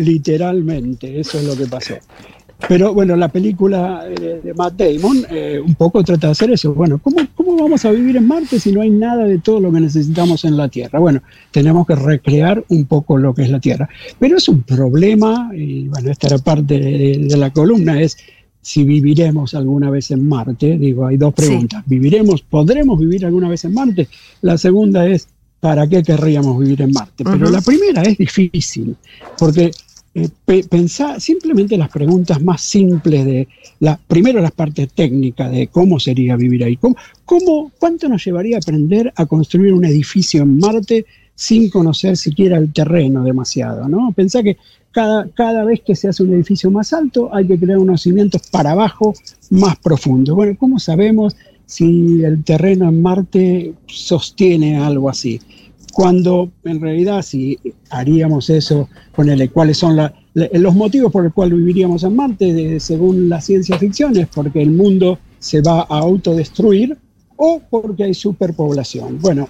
Literalmente, 0.00 1.18
eso 1.20 1.38
es 1.38 1.44
lo 1.44 1.56
que 1.56 1.66
pasó. 1.66 1.94
Pero 2.66 2.92
bueno, 2.92 3.14
la 3.14 3.28
película 3.28 4.04
eh, 4.08 4.40
de 4.42 4.54
Matt 4.54 4.74
Damon 4.74 5.24
eh, 5.30 5.60
un 5.64 5.74
poco 5.76 6.02
trata 6.02 6.26
de 6.26 6.30
hacer 6.32 6.50
eso. 6.50 6.74
Bueno, 6.74 6.98
¿cómo, 6.98 7.18
¿cómo 7.36 7.56
vamos 7.56 7.84
a 7.84 7.92
vivir 7.92 8.16
en 8.16 8.26
Marte 8.26 8.58
si 8.58 8.72
no 8.72 8.80
hay 8.80 8.90
nada 8.90 9.24
de 9.24 9.38
todo 9.38 9.60
lo 9.60 9.70
que 9.72 9.80
necesitamos 9.80 10.44
en 10.44 10.56
la 10.56 10.68
Tierra? 10.68 10.98
Bueno, 10.98 11.22
tenemos 11.52 11.86
que 11.86 11.94
recrear 11.94 12.64
un 12.68 12.86
poco 12.86 13.16
lo 13.16 13.32
que 13.32 13.42
es 13.42 13.50
la 13.50 13.60
Tierra. 13.60 13.88
Pero 14.18 14.36
es 14.38 14.48
un 14.48 14.62
problema, 14.64 15.50
y 15.54 15.86
bueno, 15.88 16.10
esta 16.10 16.26
era 16.26 16.38
parte 16.38 16.78
de, 16.80 17.18
de 17.28 17.36
la 17.36 17.50
columna, 17.52 18.00
es 18.00 18.16
si 18.60 18.82
viviremos 18.84 19.54
alguna 19.54 19.88
vez 19.88 20.10
en 20.10 20.28
Marte. 20.28 20.76
Digo, 20.78 21.06
hay 21.06 21.16
dos 21.16 21.34
Sí. 21.36 21.46
preguntas. 21.46 21.84
¿Viviremos, 21.86 22.42
podremos 22.42 22.98
vivir 22.98 23.24
alguna 23.24 23.48
vez 23.48 23.64
en 23.64 23.72
Marte? 23.72 24.08
La 24.42 24.58
segunda 24.58 25.06
es, 25.06 25.28
¿para 25.60 25.86
qué 25.86 26.02
querríamos 26.02 26.58
vivir 26.58 26.82
en 26.82 26.90
Marte? 26.92 27.24
Pero 27.24 27.48
la 27.50 27.60
primera 27.60 28.02
es 28.02 28.18
difícil, 28.18 28.96
porque 29.38 29.70
eh, 30.24 30.28
pe- 30.44 30.64
pensá 30.64 31.20
simplemente 31.20 31.76
las 31.76 31.90
preguntas 31.90 32.42
más 32.42 32.60
simples 32.60 33.24
de, 33.24 33.48
la, 33.80 33.98
primero 34.08 34.40
las 34.40 34.52
partes 34.52 34.92
técnicas 34.92 35.50
de 35.50 35.68
cómo 35.68 35.98
sería 36.00 36.36
vivir 36.36 36.64
ahí, 36.64 36.76
cómo, 36.76 36.96
cómo, 37.24 37.70
cuánto 37.78 38.08
nos 38.08 38.24
llevaría 38.24 38.56
a 38.56 38.60
aprender 38.60 39.12
a 39.16 39.26
construir 39.26 39.72
un 39.72 39.84
edificio 39.84 40.42
en 40.42 40.58
Marte 40.58 41.06
sin 41.34 41.70
conocer 41.70 42.16
siquiera 42.16 42.56
el 42.58 42.72
terreno 42.72 43.22
demasiado, 43.22 43.88
¿no? 43.88 44.12
Pensá 44.12 44.42
que 44.42 44.56
cada, 44.90 45.28
cada 45.28 45.64
vez 45.64 45.80
que 45.86 45.94
se 45.94 46.08
hace 46.08 46.22
un 46.24 46.32
edificio 46.34 46.70
más 46.70 46.92
alto 46.92 47.32
hay 47.32 47.46
que 47.46 47.58
crear 47.58 47.78
unos 47.78 48.02
cimientos 48.02 48.42
para 48.50 48.72
abajo 48.72 49.14
más 49.50 49.76
profundos. 49.78 50.34
Bueno, 50.34 50.56
¿cómo 50.58 50.80
sabemos 50.80 51.36
si 51.66 52.24
el 52.24 52.42
terreno 52.42 52.88
en 52.88 53.02
Marte 53.02 53.74
sostiene 53.86 54.78
algo 54.78 55.08
así? 55.10 55.40
Cuando 55.98 56.52
en 56.62 56.80
realidad 56.80 57.22
si 57.22 57.58
haríamos 57.90 58.50
eso, 58.50 58.88
ponele 59.16 59.48
cuáles 59.48 59.78
son 59.78 59.96
la- 59.96 60.14
los 60.32 60.72
motivos 60.76 61.10
por 61.10 61.24
los 61.24 61.32
cuales 61.32 61.58
viviríamos 61.58 62.04
en 62.04 62.14
Marte, 62.14 62.54
de- 62.54 62.78
según 62.78 63.28
la 63.28 63.40
ciencia 63.40 63.76
ficción, 63.76 64.16
es 64.16 64.28
porque 64.28 64.62
el 64.62 64.70
mundo 64.70 65.18
se 65.40 65.60
va 65.60 65.80
a 65.80 65.98
autodestruir 65.98 66.96
o 67.36 67.60
porque 67.68 68.04
hay 68.04 68.14
superpoblación. 68.14 69.18
Bueno, 69.18 69.48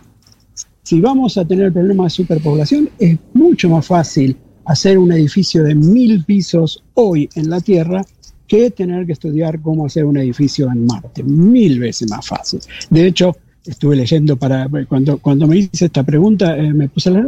si 0.82 1.02
vamos 1.02 1.36
a 1.36 1.44
tener 1.44 1.70
problemas 1.70 2.14
de 2.14 2.24
superpoblación, 2.24 2.88
es 2.98 3.18
mucho 3.34 3.68
más 3.68 3.86
fácil 3.86 4.34
hacer 4.64 4.96
un 4.96 5.12
edificio 5.12 5.62
de 5.62 5.74
mil 5.74 6.24
pisos 6.24 6.82
hoy 6.94 7.28
en 7.34 7.50
la 7.50 7.60
Tierra 7.60 8.02
que 8.46 8.70
tener 8.70 9.04
que 9.04 9.12
estudiar 9.12 9.60
cómo 9.60 9.84
hacer 9.84 10.06
un 10.06 10.16
edificio 10.16 10.66
en 10.72 10.86
Marte. 10.86 11.22
Mil 11.22 11.78
veces 11.78 12.08
más 12.10 12.26
fácil. 12.26 12.60
De 12.88 13.06
hecho, 13.06 13.36
estuve 13.68 13.96
leyendo 13.96 14.36
para 14.36 14.68
cuando, 14.88 15.18
cuando 15.18 15.46
me 15.46 15.58
hice 15.58 15.86
esta 15.86 16.02
pregunta, 16.02 16.56
eh, 16.56 16.72
me 16.72 16.88
puse 16.88 17.10
a 17.10 17.12
leer 17.12 17.26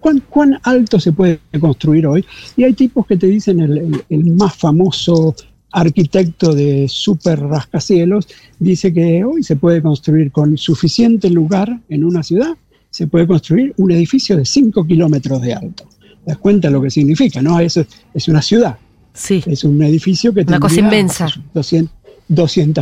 cuán, 0.00 0.22
cuán, 0.28 0.58
alto 0.62 1.00
se 1.00 1.12
puede 1.12 1.40
construir 1.58 2.06
hoy. 2.06 2.24
Y 2.56 2.64
hay 2.64 2.74
tipos 2.74 3.06
que 3.06 3.16
te 3.16 3.26
dicen 3.26 3.60
el, 3.60 4.04
el, 4.08 4.24
más 4.34 4.54
famoso 4.54 5.34
arquitecto 5.72 6.54
de 6.54 6.86
super 6.88 7.40
rascacielos, 7.40 8.28
dice 8.58 8.92
que 8.92 9.24
hoy 9.24 9.42
se 9.42 9.56
puede 9.56 9.80
construir 9.80 10.32
con 10.32 10.58
suficiente 10.58 11.30
lugar 11.30 11.80
en 11.88 12.04
una 12.04 12.22
ciudad, 12.22 12.56
se 12.90 13.06
puede 13.06 13.26
construir 13.26 13.72
un 13.76 13.92
edificio 13.92 14.36
de 14.36 14.44
5 14.44 14.84
kilómetros 14.84 15.40
de 15.40 15.54
alto. 15.54 15.84
¿Te 16.24 16.32
das 16.32 16.38
cuenta 16.38 16.70
lo 16.70 16.82
que 16.82 16.90
significa? 16.90 17.40
¿no? 17.40 17.60
Eso 17.60 17.84
es 18.12 18.28
una 18.28 18.42
ciudad. 18.42 18.76
Sí. 19.12 19.42
Es 19.46 19.64
un 19.64 19.82
edificio 19.82 20.32
que 20.32 20.42
Una 20.42 20.60
cosa 20.60 20.80
inmensa. 20.80 21.28
200 21.54 21.99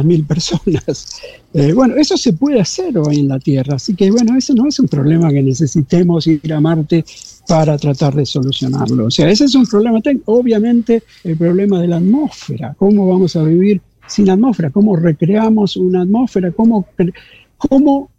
mil 0.04 0.24
personas. 0.24 1.20
Eh, 1.54 1.72
bueno, 1.72 1.96
eso 1.96 2.16
se 2.16 2.34
puede 2.34 2.60
hacer 2.60 2.96
hoy 2.98 3.20
en 3.20 3.28
la 3.28 3.38
Tierra, 3.38 3.76
así 3.76 3.94
que 3.94 4.10
bueno, 4.10 4.36
eso 4.36 4.54
no 4.54 4.68
es 4.68 4.78
un 4.78 4.86
problema 4.86 5.30
que 5.30 5.42
necesitemos 5.42 6.26
ir 6.26 6.52
a 6.52 6.60
Marte 6.60 7.04
para 7.46 7.78
tratar 7.78 8.14
de 8.14 8.26
solucionarlo. 8.26 9.06
O 9.06 9.10
sea, 9.10 9.30
ese 9.30 9.46
es 9.46 9.54
un 9.54 9.66
problema, 9.66 10.00
obviamente, 10.26 11.02
el 11.24 11.36
problema 11.36 11.80
de 11.80 11.88
la 11.88 11.96
atmósfera, 11.96 12.74
cómo 12.78 13.08
vamos 13.08 13.34
a 13.36 13.42
vivir 13.42 13.80
sin 14.06 14.28
atmósfera, 14.28 14.70
cómo 14.70 14.94
recreamos 14.96 15.76
una 15.76 16.02
atmósfera, 16.02 16.50
cómo, 16.52 16.86
cómo 17.56 18.10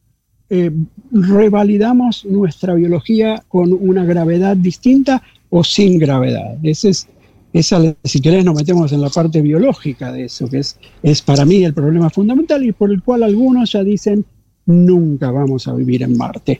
eh, 0.49 0.71
revalidamos 1.11 2.25
nuestra 2.25 2.73
biología 2.73 3.43
con 3.47 3.71
una 3.71 4.05
gravedad 4.05 4.57
distinta 4.57 5.21
o 5.51 5.63
sin 5.63 5.99
gravedad. 5.99 6.57
Ese 6.63 6.89
es 6.89 7.07
esa, 7.53 7.95
si 8.03 8.21
querés, 8.21 8.45
nos 8.45 8.55
metemos 8.55 8.91
en 8.91 9.01
la 9.01 9.09
parte 9.09 9.41
biológica 9.41 10.11
de 10.11 10.25
eso, 10.25 10.47
que 10.47 10.59
es, 10.59 10.77
es 11.01 11.21
para 11.21 11.45
mí 11.45 11.63
el 11.63 11.73
problema 11.73 12.09
fundamental 12.09 12.63
y 12.63 12.71
por 12.71 12.91
el 12.91 13.01
cual 13.01 13.23
algunos 13.23 13.71
ya 13.71 13.83
dicen 13.83 14.25
nunca 14.65 15.31
vamos 15.31 15.67
a 15.67 15.73
vivir 15.73 16.03
en 16.03 16.15
Marte. 16.17 16.59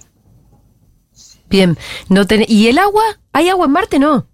Bien, 1.50 1.78
no 2.10 2.24
¿y 2.48 2.68
el 2.68 2.78
agua? 2.78 3.04
¿Hay 3.34 3.50
agua 3.50 3.66
en 3.66 3.72
Marte? 3.72 4.00
No. 4.00 4.26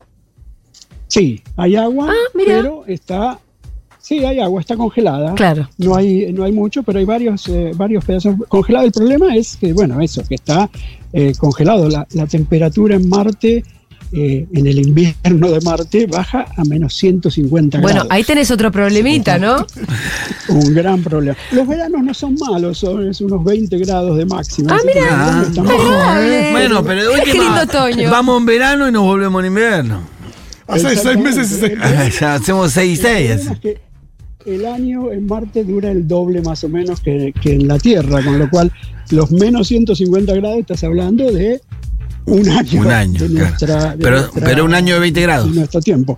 Sí, 1.07 1.41
hay 1.55 1.75
agua, 1.75 2.09
ah, 2.11 2.31
pero 2.33 2.85
está 2.87 3.39
Sí, 4.05 4.23
hay 4.23 4.39
agua, 4.39 4.61
está 4.61 4.77
congelada. 4.77 5.33
Claro. 5.33 5.67
No 5.79 5.95
hay, 5.95 6.31
no 6.31 6.43
hay 6.43 6.51
mucho, 6.51 6.83
pero 6.83 6.99
hay 6.99 7.05
varios, 7.05 7.47
eh, 7.47 7.71
varios 7.75 8.05
pedazos 8.05 8.35
congelados. 8.49 8.85
El 8.85 8.91
problema 8.91 9.35
es 9.35 9.57
que, 9.57 9.73
bueno, 9.73 9.99
eso, 9.99 10.21
que 10.29 10.35
está 10.35 10.69
eh, 11.11 11.33
congelado. 11.39 11.89
La, 11.89 12.05
la, 12.13 12.27
temperatura 12.27 12.97
en 12.97 13.09
Marte 13.09 13.63
eh, 14.17 14.47
en 14.53 14.65
el 14.65 14.79
invierno 14.79 15.51
de 15.51 15.59
Marte 15.59 16.07
baja 16.07 16.45
a 16.55 16.63
menos 16.63 16.93
150 16.93 17.79
grados. 17.79 17.93
Bueno, 17.93 18.07
ahí 18.09 18.23
tenés 18.23 18.49
otro 18.49 18.71
problemita, 18.71 19.37
¿no? 19.37 19.67
Un 20.47 20.73
gran 20.73 21.03
problema. 21.03 21.35
Los 21.51 21.67
veranos 21.67 22.01
no 22.01 22.13
son 22.13 22.35
malos, 22.35 22.77
son 22.77 23.11
unos 23.19 23.43
20 23.43 23.77
grados 23.79 24.17
de 24.17 24.25
máxima. 24.25 24.73
Ah, 24.73 24.79
mira. 24.85 25.45
bueno, 26.53 26.81
pero 26.81 27.11
de 27.11 27.25
lindo 27.25 27.61
otoño. 27.63 28.09
Vamos 28.09 28.39
en 28.39 28.45
verano 28.45 28.87
y 28.87 28.91
nos 28.93 29.03
volvemos 29.03 29.41
en 29.41 29.47
invierno. 29.47 30.01
Hace 30.65 30.95
seis 30.95 31.17
meses 31.17 31.51
y 31.51 31.55
seis. 31.55 32.19
ya 32.19 32.35
hacemos 32.35 32.71
seis 32.71 32.97
y 32.97 33.01
seis. 33.01 33.49
El 34.45 34.65
año 34.65 35.11
en 35.11 35.27
Marte 35.27 35.65
dura 35.65 35.91
el 35.91 36.07
doble 36.07 36.41
más 36.41 36.63
o 36.63 36.69
menos 36.69 37.01
que, 37.01 37.33
que 37.41 37.55
en 37.55 37.67
la 37.67 37.79
Tierra, 37.79 38.23
con 38.23 38.39
lo 38.39 38.49
cual 38.49 38.71
los 39.09 39.29
menos 39.31 39.67
150 39.67 40.33
grados 40.35 40.59
estás 40.59 40.85
hablando 40.85 41.29
de 41.33 41.59
un 42.25 42.49
año. 42.49 42.81
Un 42.81 42.91
año, 42.91 43.19
pero, 43.99 44.29
pero 44.33 44.65
un 44.65 44.73
año 44.73 44.95
de 44.95 44.99
20 45.01 45.21
grados. 45.21 45.53
Nuestro 45.53 45.81
tiempo. 45.81 46.17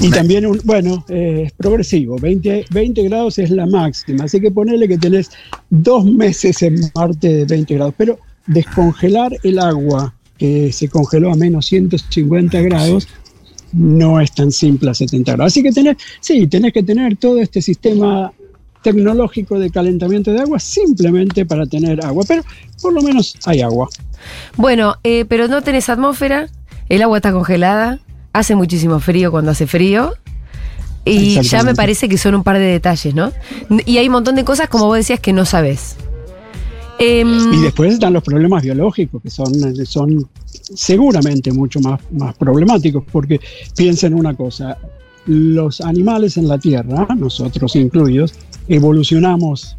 Y 0.00 0.10
también, 0.10 0.46
un, 0.46 0.60
bueno, 0.64 1.04
eh, 1.08 1.44
es 1.46 1.52
progresivo, 1.52 2.18
20, 2.18 2.66
20 2.70 3.02
grados 3.04 3.38
es 3.38 3.50
la 3.50 3.66
máxima, 3.66 4.24
así 4.24 4.40
que 4.40 4.50
ponerle 4.50 4.88
que 4.88 4.98
tenés 4.98 5.30
dos 5.70 6.04
meses 6.04 6.60
en 6.62 6.78
Marte 6.94 7.28
de 7.28 7.44
20 7.46 7.74
grados, 7.74 7.94
pero 7.96 8.18
descongelar 8.46 9.32
el 9.42 9.58
agua 9.58 10.14
que 10.36 10.70
se 10.70 10.88
congeló 10.88 11.32
a 11.32 11.36
menos 11.36 11.66
150 11.66 12.60
grados 12.60 13.08
no 13.72 14.20
es 14.20 14.32
tan 14.32 14.52
simple 14.52 14.90
a 14.90 14.94
70 14.94 15.32
grados. 15.32 15.52
Así 15.52 15.62
que 15.62 15.72
tenés, 15.72 15.96
sí, 16.20 16.46
tenés 16.46 16.72
que 16.72 16.82
tener 16.82 17.16
todo 17.16 17.40
este 17.40 17.62
sistema 17.62 18.32
tecnológico 18.86 19.58
de 19.58 19.68
calentamiento 19.68 20.32
de 20.32 20.42
agua 20.42 20.60
simplemente 20.60 21.44
para 21.44 21.66
tener 21.66 22.04
agua, 22.04 22.22
pero 22.28 22.44
por 22.80 22.92
lo 22.92 23.02
menos 23.02 23.34
hay 23.44 23.60
agua. 23.60 23.88
Bueno, 24.56 24.94
eh, 25.02 25.24
pero 25.24 25.48
no 25.48 25.60
tenés 25.62 25.88
atmósfera, 25.88 26.48
el 26.88 27.02
agua 27.02 27.18
está 27.18 27.32
congelada, 27.32 27.98
hace 28.32 28.54
muchísimo 28.54 29.00
frío 29.00 29.32
cuando 29.32 29.50
hace 29.50 29.66
frío. 29.66 30.14
Y 31.04 31.40
ya 31.42 31.64
me 31.64 31.74
parece 31.74 32.08
que 32.08 32.16
son 32.16 32.36
un 32.36 32.44
par 32.44 32.58
de 32.58 32.64
detalles, 32.64 33.14
¿no? 33.14 33.32
Y 33.86 33.98
hay 33.98 34.06
un 34.06 34.12
montón 34.12 34.34
de 34.36 34.44
cosas, 34.44 34.68
como 34.68 34.86
vos 34.86 34.96
decías, 34.96 35.20
que 35.20 35.32
no 35.32 35.44
sabes. 35.44 35.96
Em, 36.98 37.52
y 37.54 37.62
después 37.62 37.92
están 37.92 38.12
los 38.12 38.22
problemas 38.22 38.62
biológicos, 38.62 39.22
que 39.22 39.30
son, 39.30 39.52
son 39.84 40.28
seguramente 40.74 41.52
mucho 41.52 41.80
más, 41.80 42.00
más 42.12 42.36
problemáticos, 42.36 43.04
porque 43.10 43.40
piensen 43.76 44.14
una 44.14 44.34
cosa, 44.34 44.78
los 45.26 45.80
animales 45.80 46.36
en 46.36 46.48
la 46.48 46.58
Tierra, 46.58 47.06
nosotros 47.16 47.76
incluidos, 47.76 48.34
evolucionamos, 48.68 49.76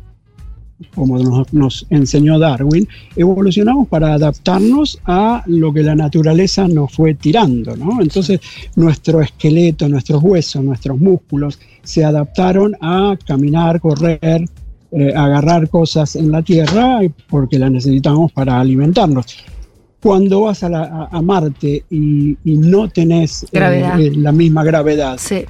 como 0.94 1.18
nos, 1.52 1.88
enseñó 1.90 2.38
Darwin, 2.38 2.88
evolucionamos 3.16 3.88
para 3.88 4.14
adaptarnos 4.14 5.00
a 5.06 5.44
lo 5.48 5.74
que 5.74 5.84
la 5.84 5.96
naturaleza 5.96 6.68
nos 6.68 6.94
fue 6.94 7.16
tirando, 7.16 7.76
¿no? 7.76 8.02
Entonces, 8.02 8.40
nuestro 8.76 9.22
esqueleto, 9.22 9.90
nuestros 9.90 10.22
huesos, 10.22 10.64
nuestros 10.64 11.00
músculos 11.00 11.60
se 11.84 12.06
adaptaron 12.06 12.76
a 12.82 13.18
caminar, 13.26 13.82
correr, 13.82 14.46
eh, 14.92 15.14
agarrar 15.16 15.70
cosas 15.70 16.16
en 16.16 16.32
la 16.32 16.42
tierra 16.42 17.00
porque 17.28 17.58
la 17.58 17.70
necesitamos 17.70 18.32
para 18.32 18.60
alimentarnos. 18.60 19.26
Cuando 20.02 20.42
vas 20.42 20.64
a, 20.64 21.22
Marte 21.24 21.84
y, 21.90 22.38
no 22.44 22.88
tenés 22.90 23.44
eh, 23.44 23.50
eh, 23.54 24.12
la 24.16 24.32
misma 24.32 24.64
gravedad, 24.64 25.18
sí. 25.20 25.44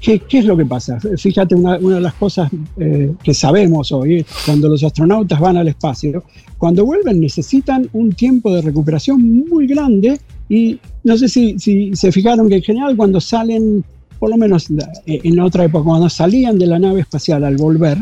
¿Qué, 0.00 0.22
es 0.30 0.44
lo 0.44 0.56
que 0.56 0.64
pasa? 0.64 0.98
Fíjate, 1.16 1.54
una, 1.54 1.76
de 1.78 2.00
las 2.00 2.14
cosas 2.14 2.50
eh, 2.78 3.12
que 3.22 3.34
sabemos 3.34 3.90
hoy, 3.90 4.24
cuando 4.46 4.68
los 4.68 4.84
astronautas 4.84 5.40
van 5.40 5.56
al 5.56 5.68
espacio, 5.68 6.24
cuando 6.56 6.84
vuelven 6.84 7.20
necesitan 7.20 7.88
un 7.92 8.12
tiempo 8.12 8.54
de 8.54 8.62
recuperación 8.62 9.46
muy 9.48 9.66
grande 9.66 10.20
y 10.48 10.78
no 11.02 11.16
sé 11.16 11.28
si, 11.28 11.56
se 11.94 12.12
fijaron 12.12 12.48
que 12.48 12.56
en 12.56 12.62
general 12.62 12.96
cuando 12.96 13.20
salen, 13.20 13.84
por 14.18 14.30
lo 14.30 14.36
menos 14.36 14.70
eh, 14.70 15.20
en 15.24 15.40
otra 15.40 15.64
época, 15.64 15.84
cuando 15.84 16.08
salían 16.08 16.58
de 16.58 16.66
la 16.66 16.78
nave 16.78 17.00
espacial 17.00 17.42
al 17.44 17.56
volver, 17.56 17.98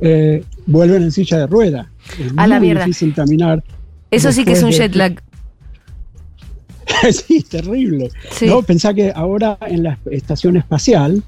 eh, 0.00 0.42
vuelven 0.66 1.04
en 1.04 1.12
silla 1.12 1.38
de 1.38 1.46
rueda. 1.46 1.90
Es 2.18 2.32
a 2.36 2.46
la 2.48 2.58
mierda. 2.58 2.84
difícil 2.84 3.14
caminar. 3.14 3.62
Eso 4.10 4.32
sí 4.32 4.44
que 4.44 4.52
es 4.52 4.62
un 4.62 4.70
jet 4.70 4.94
lag. 4.94 5.20
sí, 7.12 7.42
terrible. 7.42 8.10
¿no? 8.46 8.62
Pensá 8.62 8.94
que 8.94 9.12
ahora 9.14 9.58
en 9.66 9.82
la 9.82 9.98
estación 10.10 10.56
espacial, 10.56 11.22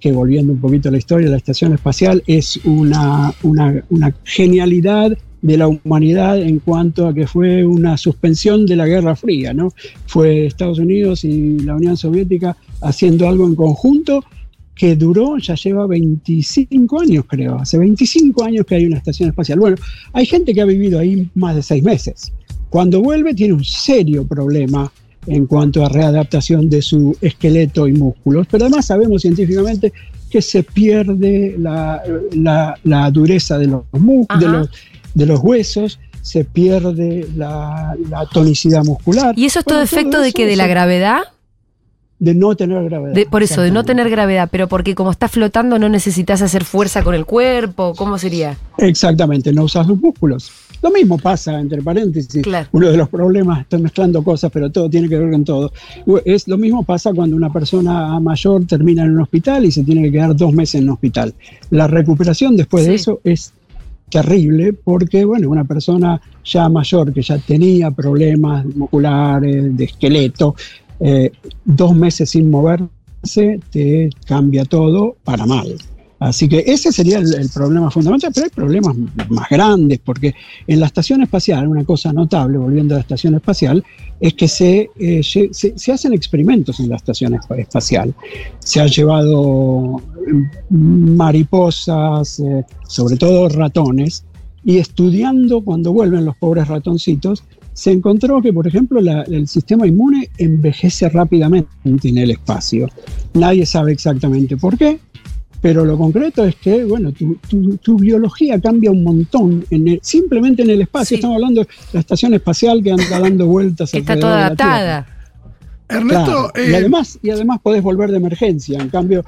que 0.00 0.12
volviendo 0.12 0.52
un 0.52 0.60
poquito 0.60 0.88
a 0.88 0.92
la 0.92 0.98
historia, 0.98 1.28
la 1.28 1.36
estación 1.36 1.72
espacial 1.72 2.22
es 2.26 2.58
una, 2.64 3.32
una, 3.42 4.14
genialidad 4.24 5.16
de 5.42 5.56
la 5.56 5.68
humanidad 5.68 6.40
en 6.40 6.58
cuanto 6.58 7.06
a 7.06 7.14
que 7.14 7.26
fue 7.26 7.64
una 7.64 7.96
suspensión 7.96 8.66
de 8.66 8.76
la 8.76 8.86
Guerra 8.86 9.14
Fría, 9.14 9.52
¿no? 9.52 9.72
Fue 10.06 10.46
Estados 10.46 10.78
Unidos 10.78 11.24
y 11.24 11.58
la 11.60 11.74
Unión 11.74 11.96
Soviética 11.96 12.56
haciendo 12.80 13.28
algo 13.28 13.46
en 13.46 13.54
conjunto 13.54 14.24
que 14.74 14.96
duró, 14.96 15.38
ya 15.38 15.54
lleva 15.54 15.86
25 15.86 17.00
años 17.00 17.24
creo, 17.28 17.56
hace 17.56 17.78
25 17.78 18.44
años 18.44 18.66
que 18.66 18.74
hay 18.74 18.86
una 18.86 18.98
estación 18.98 19.28
espacial. 19.28 19.58
Bueno, 19.58 19.76
hay 20.12 20.26
gente 20.26 20.52
que 20.52 20.60
ha 20.60 20.64
vivido 20.64 20.98
ahí 20.98 21.28
más 21.34 21.54
de 21.54 21.62
seis 21.62 21.82
meses. 21.82 22.32
Cuando 22.70 23.00
vuelve 23.00 23.34
tiene 23.34 23.54
un 23.54 23.64
serio 23.64 24.26
problema 24.26 24.90
en 25.26 25.46
cuanto 25.46 25.84
a 25.84 25.88
readaptación 25.88 26.68
de 26.68 26.82
su 26.82 27.16
esqueleto 27.20 27.86
y 27.88 27.92
músculos, 27.92 28.46
pero 28.50 28.66
además 28.66 28.86
sabemos 28.86 29.22
científicamente 29.22 29.92
que 30.28 30.42
se 30.42 30.64
pierde 30.64 31.54
la, 31.58 32.02
la, 32.82 33.10
dureza 33.12 33.56
de 33.56 33.68
los, 33.68 33.84
de 33.92 34.48
los, 34.48 34.68
de 35.14 35.26
los 35.26 35.40
huesos, 35.40 36.00
se 36.20 36.44
pierde 36.44 37.28
la, 37.36 37.96
tonicidad 38.32 38.82
muscular. 38.82 39.34
¿Y 39.38 39.44
eso 39.44 39.60
es 39.60 39.64
todo 39.64 39.82
efecto 39.82 40.20
de 40.20 40.32
que 40.32 40.46
de 40.46 40.56
la 40.56 40.66
gravedad? 40.66 41.20
De 42.24 42.34
no 42.34 42.56
tener 42.56 42.82
gravedad. 42.84 43.28
por 43.30 43.42
eso, 43.42 43.60
de 43.60 43.70
no 43.70 43.84
tener 43.84 44.08
gravedad, 44.08 44.48
pero 44.50 44.66
porque 44.66 44.94
como 44.94 45.10
estás 45.10 45.30
flotando 45.30 45.78
no 45.78 45.88
necesitas 45.88 46.40
hacer 46.40 46.64
fuerza 46.64 47.02
con 47.02 47.14
el 47.14 47.26
cuerpo, 47.26 47.94
¿cómo 47.96 48.16
sería? 48.18 48.56
Exactamente, 48.78 49.52
no 49.52 49.64
usas 49.64 49.86
los 49.86 50.00
músculos. 50.00 50.50
Lo 50.82 50.90
mismo 50.90 51.18
pasa, 51.18 51.58
entre 51.60 51.82
paréntesis, 51.82 52.42
Claro. 52.42 52.68
uno 52.72 52.90
de 52.90 52.96
los 52.96 53.08
problemas, 53.08 53.60
estoy 53.60 53.80
mezclando 53.82 54.22
cosas, 54.22 54.50
pero 54.52 54.70
todo 54.70 54.88
tiene 54.90 55.08
que 55.08 55.18
ver 55.18 55.30
con 55.30 55.44
todo. 55.44 55.72
Es 56.24 56.48
lo 56.48 56.56
mismo 56.58 56.82
pasa 56.82 57.12
cuando 57.12 57.36
una 57.36 57.52
persona 57.52 58.18
mayor 58.20 58.66
termina 58.66 59.02
en 59.04 59.12
un 59.12 59.20
hospital 59.20 59.64
y 59.64 59.70
se 59.70 59.82
tiene 59.84 60.02
que 60.02 60.12
quedar 60.12 60.34
dos 60.36 60.52
meses 60.52 60.76
en 60.76 60.84
un 60.84 60.94
hospital. 60.94 61.34
La 61.70 61.86
recuperación 61.86 62.56
después 62.56 62.86
de 62.86 62.94
eso 62.94 63.20
es 63.24 63.52
terrible 64.10 64.72
porque, 64.74 65.24
bueno, 65.24 65.48
una 65.50 65.64
persona 65.64 66.20
ya 66.44 66.68
mayor 66.68 67.12
que 67.12 67.22
ya 67.22 67.38
tenía 67.38 67.90
problemas 67.90 68.64
musculares, 68.66 69.76
de 69.76 69.84
esqueleto, 69.84 70.54
eh, 71.06 71.30
dos 71.64 71.94
meses 71.94 72.30
sin 72.30 72.50
moverse 72.50 73.60
te 73.70 74.10
cambia 74.26 74.64
todo 74.64 75.16
para 75.24 75.44
mal. 75.46 75.68
Así 76.20 76.48
que 76.48 76.64
ese 76.66 76.90
sería 76.92 77.18
el, 77.18 77.34
el 77.34 77.50
problema 77.50 77.90
fundamental, 77.90 78.30
pero 78.32 78.44
hay 78.46 78.50
problemas 78.50 78.96
más 79.28 79.48
grandes, 79.50 79.98
porque 80.02 80.32
en 80.66 80.80
la 80.80 80.86
estación 80.86 81.20
espacial, 81.22 81.68
una 81.68 81.84
cosa 81.84 82.12
notable, 82.12 82.56
volviendo 82.56 82.94
a 82.94 82.98
la 82.98 83.02
estación 83.02 83.34
espacial, 83.34 83.84
es 84.20 84.32
que 84.32 84.48
se, 84.48 84.88
eh, 84.98 85.22
se, 85.22 85.50
se 85.52 85.92
hacen 85.92 86.14
experimentos 86.14 86.80
en 86.80 86.88
la 86.88 86.96
estación 86.96 87.34
espa- 87.34 87.58
espacial. 87.58 88.14
Se 88.60 88.80
han 88.80 88.88
llevado 88.88 90.00
mm, 90.70 91.16
mariposas, 91.16 92.40
eh, 92.40 92.64
sobre 92.88 93.16
todo 93.16 93.48
ratones, 93.50 94.24
y 94.64 94.78
estudiando 94.78 95.62
cuando 95.62 95.92
vuelven 95.92 96.24
los 96.24 96.36
pobres 96.36 96.68
ratoncitos, 96.68 97.44
se 97.72 97.90
encontró 97.90 98.40
que, 98.40 98.52
por 98.52 98.66
ejemplo, 98.66 99.00
la- 99.00 99.22
el 99.22 99.48
sistema 99.48 99.86
inmune 99.86 100.30
envejece 100.38 101.08
rápidamente 101.08 101.68
en 102.08 102.18
el 102.18 102.30
espacio. 102.30 102.88
Nadie 103.34 103.66
sabe 103.66 103.92
exactamente 103.92 104.56
por 104.56 104.78
qué, 104.78 104.98
pero 105.60 105.84
lo 105.84 105.98
concreto 105.98 106.44
es 106.44 106.54
que, 106.56 106.84
bueno, 106.84 107.10
tu, 107.12 107.36
tu- 107.48 107.76
tu 107.78 107.96
biología 107.98 108.60
cambia 108.60 108.90
un 108.90 109.02
montón, 109.02 109.64
en 109.70 109.88
el- 109.88 110.00
simplemente 110.02 110.62
en 110.62 110.70
el 110.70 110.82
espacio. 110.82 111.08
Sí. 111.08 111.14
Estamos 111.16 111.34
hablando 111.36 111.62
de 111.62 111.68
la 111.94 112.00
estación 112.00 112.32
espacial 112.34 112.82
que 112.82 112.92
anda 112.92 113.18
dando 113.18 113.46
vueltas. 113.46 113.92
Está 113.92 114.12
alrededor 114.12 114.20
toda 114.20 114.46
adaptada. 114.46 115.06
Ernesto, 115.88 116.24
Claro, 116.24 116.52
y 116.56 116.72
eh, 116.72 116.76
además, 116.76 117.18
y 117.22 117.30
además 117.30 117.60
podés 117.62 117.82
volver 117.82 118.10
de 118.10 118.16
emergencia. 118.16 118.80
En 118.80 118.88
cambio, 118.88 119.24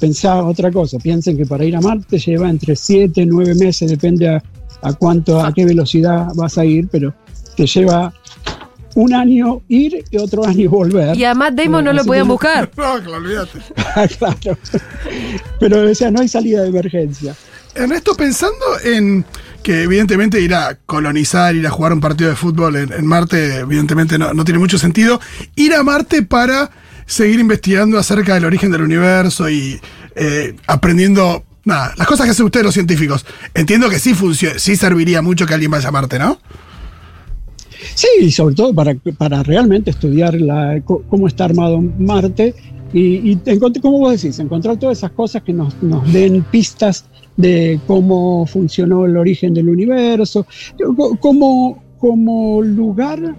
pensá 0.00 0.44
otra 0.44 0.70
cosa. 0.70 0.98
Piensen 0.98 1.36
que 1.36 1.46
para 1.46 1.64
ir 1.64 1.76
a 1.76 1.80
Marte 1.80 2.18
lleva 2.18 2.50
entre 2.50 2.76
7 2.76 3.22
y 3.22 3.26
9 3.26 3.54
meses, 3.54 3.88
depende 3.90 4.28
a, 4.28 4.42
a 4.84 4.92
cuánto, 4.92 5.40
a 5.44 5.52
qué 5.52 5.64
velocidad 5.64 6.28
vas 6.34 6.58
a 6.58 6.64
ir, 6.64 6.88
pero 6.90 7.14
te 7.56 7.66
lleva 7.66 8.12
un 8.96 9.12
año 9.12 9.60
ir 9.68 10.04
y 10.10 10.16
otro 10.18 10.44
año 10.46 10.70
volver. 10.70 11.16
Y 11.16 11.24
a 11.24 11.34
Matt 11.34 11.54
Damon 11.54 11.84
no 11.84 11.92
lo 11.92 12.04
podían 12.04 12.26
que- 12.26 12.30
buscar. 12.32 12.70
no, 12.76 12.96
que 13.02 13.06
lo 13.10 13.16
olvídate. 13.16 13.58
claro. 14.18 14.58
Pero, 15.60 15.90
o 15.90 15.94
sea, 15.94 16.10
no 16.10 16.20
hay 16.20 16.28
salida 16.28 16.62
de 16.62 16.68
emergencia. 16.68 17.34
Ernesto, 17.74 18.14
pensando 18.14 18.64
en 18.84 19.24
que 19.62 19.82
evidentemente 19.82 20.40
ir 20.40 20.54
a 20.54 20.76
colonizar, 20.86 21.56
ir 21.56 21.66
a 21.66 21.70
jugar 21.70 21.92
un 21.92 22.00
partido 22.00 22.30
de 22.30 22.36
fútbol 22.36 22.76
en, 22.76 22.92
en 22.92 23.06
Marte, 23.06 23.56
evidentemente 23.60 24.18
no, 24.18 24.32
no 24.32 24.44
tiene 24.44 24.60
mucho 24.60 24.78
sentido. 24.78 25.20
Ir 25.56 25.74
a 25.74 25.82
Marte 25.82 26.22
para 26.22 26.70
seguir 27.06 27.40
investigando 27.40 27.98
acerca 27.98 28.34
del 28.34 28.44
origen 28.44 28.70
del 28.70 28.82
universo 28.82 29.48
y 29.50 29.80
eh, 30.14 30.54
aprendiendo, 30.66 31.44
nada, 31.64 31.94
las 31.96 32.06
cosas 32.06 32.26
que 32.26 32.32
hacen 32.32 32.46
ustedes 32.46 32.64
los 32.64 32.74
científicos. 32.74 33.24
Entiendo 33.54 33.88
que 33.88 33.98
sí, 33.98 34.14
sí 34.56 34.76
serviría 34.76 35.22
mucho 35.22 35.46
que 35.46 35.54
alguien 35.54 35.70
vaya 35.70 35.88
a 35.88 35.92
Marte, 35.92 36.18
¿no? 36.18 36.38
Sí, 37.94 38.08
y 38.20 38.30
sobre 38.30 38.54
todo 38.54 38.74
para, 38.74 38.94
para 39.18 39.42
realmente 39.42 39.90
estudiar 39.90 40.40
la, 40.40 40.80
cómo 40.84 41.26
está 41.26 41.44
armado 41.44 41.80
Marte 41.98 42.54
y, 42.92 43.32
y 43.32 43.38
como 43.82 43.98
vos 43.98 44.20
decís, 44.22 44.38
encontrar 44.38 44.78
todas 44.78 44.98
esas 44.98 45.10
cosas 45.10 45.42
que 45.42 45.52
nos, 45.52 45.80
nos 45.82 46.10
den 46.12 46.42
pistas 46.44 47.04
de 47.36 47.80
cómo 47.86 48.46
funcionó 48.46 49.04
el 49.04 49.16
origen 49.16 49.52
del 49.52 49.68
universo, 49.68 50.46
co- 50.96 51.16
como, 51.18 51.82
como 51.98 52.62
lugar, 52.62 53.34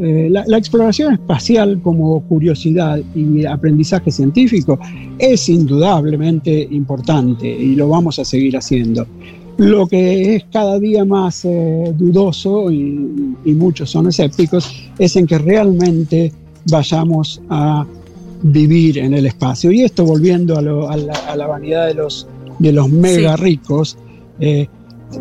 eh, 0.00 0.28
la, 0.30 0.44
la 0.46 0.58
exploración 0.58 1.12
espacial 1.14 1.80
como 1.82 2.22
curiosidad 2.22 3.00
y 3.14 3.44
aprendizaje 3.44 4.10
científico 4.10 4.78
es 5.18 5.48
indudablemente 5.48 6.66
importante 6.70 7.46
y 7.48 7.74
lo 7.74 7.88
vamos 7.88 8.18
a 8.18 8.24
seguir 8.24 8.56
haciendo. 8.56 9.06
Lo 9.58 9.86
que 9.86 10.34
es 10.36 10.44
cada 10.50 10.78
día 10.78 11.04
más 11.04 11.44
eh, 11.44 11.92
dudoso, 11.96 12.70
y, 12.70 13.34
y 13.44 13.52
muchos 13.52 13.90
son 13.90 14.08
escépticos, 14.08 14.72
es 14.98 15.14
en 15.16 15.26
que 15.26 15.38
realmente 15.38 16.32
vayamos 16.70 17.42
a 17.50 17.84
vivir 18.42 18.98
en 18.98 19.12
el 19.14 19.26
espacio. 19.26 19.70
Y 19.70 19.82
esto 19.82 20.04
volviendo 20.04 20.56
a, 20.56 20.62
lo- 20.62 20.88
a 20.88 20.96
la, 20.96 21.12
a 21.28 21.36
la 21.36 21.46
vanidad 21.46 21.86
de 21.86 21.94
los, 21.94 22.26
de 22.58 22.72
los 22.72 22.88
mega 22.88 23.36
ricos, 23.36 23.98
eh, 24.40 24.68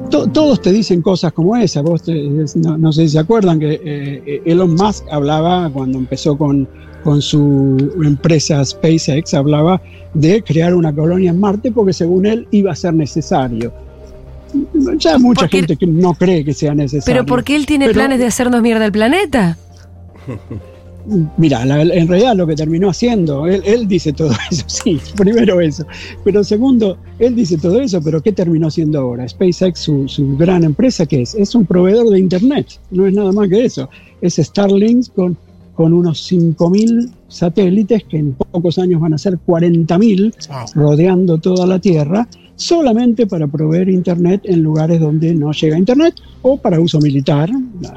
to- 0.10 0.28
todos 0.28 0.62
te 0.62 0.72
dicen 0.72 1.02
cosas 1.02 1.34
como 1.34 1.56
esa. 1.56 1.82
Vos 1.82 2.04
te- 2.04 2.30
no, 2.56 2.78
no 2.78 2.92
sé 2.94 3.04
si 3.04 3.10
se 3.10 3.20
acuerdan 3.20 3.60
que 3.60 3.80
eh, 3.84 4.42
Elon 4.46 4.76
Musk 4.76 5.06
hablaba 5.12 5.70
cuando 5.72 5.98
empezó 5.98 6.38
con, 6.38 6.68
con 7.04 7.22
su 7.22 7.78
empresa 8.04 8.64
SpaceX, 8.64 9.34
hablaba 9.34 9.82
de 10.14 10.44
crear 10.44 10.74
una 10.76 10.94
colonia 10.94 11.32
en 11.32 11.40
Marte 11.40 11.72
porque 11.72 11.94
según 11.94 12.26
él 12.26 12.48
iba 12.52 12.72
a 12.72 12.76
ser 12.76 12.94
necesario. 12.94 13.72
Ya 14.98 15.18
mucha 15.18 15.42
Porque- 15.42 15.58
gente 15.58 15.78
que 15.78 15.88
no 15.88 16.14
cree 16.14 16.44
que 16.44 16.54
sea 16.54 16.76
necesario. 16.76 17.06
Pero 17.06 17.26
porque 17.26 17.56
él 17.56 17.66
tiene 17.66 17.86
Pero- 17.86 17.96
planes 18.00 18.20
de 18.20 18.26
hacernos 18.26 18.62
mierda 18.62 18.86
el 18.86 18.92
planeta. 18.92 19.58
Mira, 21.38 21.66
la- 21.66 21.82
en 21.82 22.08
realidad 22.08 22.36
lo 22.36 22.46
que 22.48 22.56
terminó 22.56 22.90
haciendo, 22.90 23.48
él, 23.48 23.62
él 23.66 23.88
dice 23.88 24.14
todo 24.14 24.32
eso, 24.52 24.64
sí, 24.68 25.00
primero 25.18 25.60
eso. 25.62 25.86
Pero 26.24 26.44
segundo, 26.44 26.98
él 27.20 27.36
dice 27.36 27.58
todo 27.58 27.80
eso, 27.82 28.02
pero 28.02 28.22
¿qué 28.22 28.32
terminó 28.32 28.68
haciendo 28.68 29.00
ahora? 29.00 29.28
SpaceX, 29.28 29.80
su, 29.80 30.08
su 30.08 30.38
gran 30.38 30.64
empresa, 30.64 31.06
¿qué 31.06 31.22
es? 31.24 31.36
Es 31.36 31.56
un 31.56 31.66
proveedor 31.66 32.10
de 32.10 32.20
Internet, 32.20 32.68
no 32.92 33.06
es 33.08 33.14
nada 33.14 33.32
más 33.32 33.50
que 33.50 33.66
eso. 33.66 33.90
Es 34.22 34.36
Starlink 34.36 35.08
con, 35.16 35.38
con 35.76 35.94
unos 35.94 36.32
5.000 36.32 37.10
satélites 37.28 38.04
que 38.04 38.18
en 38.18 38.34
pocos 38.34 38.78
años 38.78 39.02
van 39.02 39.14
a 39.14 39.18
ser 39.18 39.38
40.000 39.46 40.34
Wow. 40.50 40.84
rodeando 40.84 41.38
toda 41.40 41.66
la 41.66 41.80
Tierra, 41.80 42.28
solamente 42.56 43.28
para 43.28 43.48
proveer 43.48 43.90
Internet 43.90 44.42
en 44.46 44.64
lugares 44.64 45.00
donde 45.00 45.34
no 45.34 45.52
llega 45.52 45.78
Internet 45.78 46.16
o 46.42 46.58
para 46.58 46.80
uso 46.80 47.00
militar. 47.00 47.50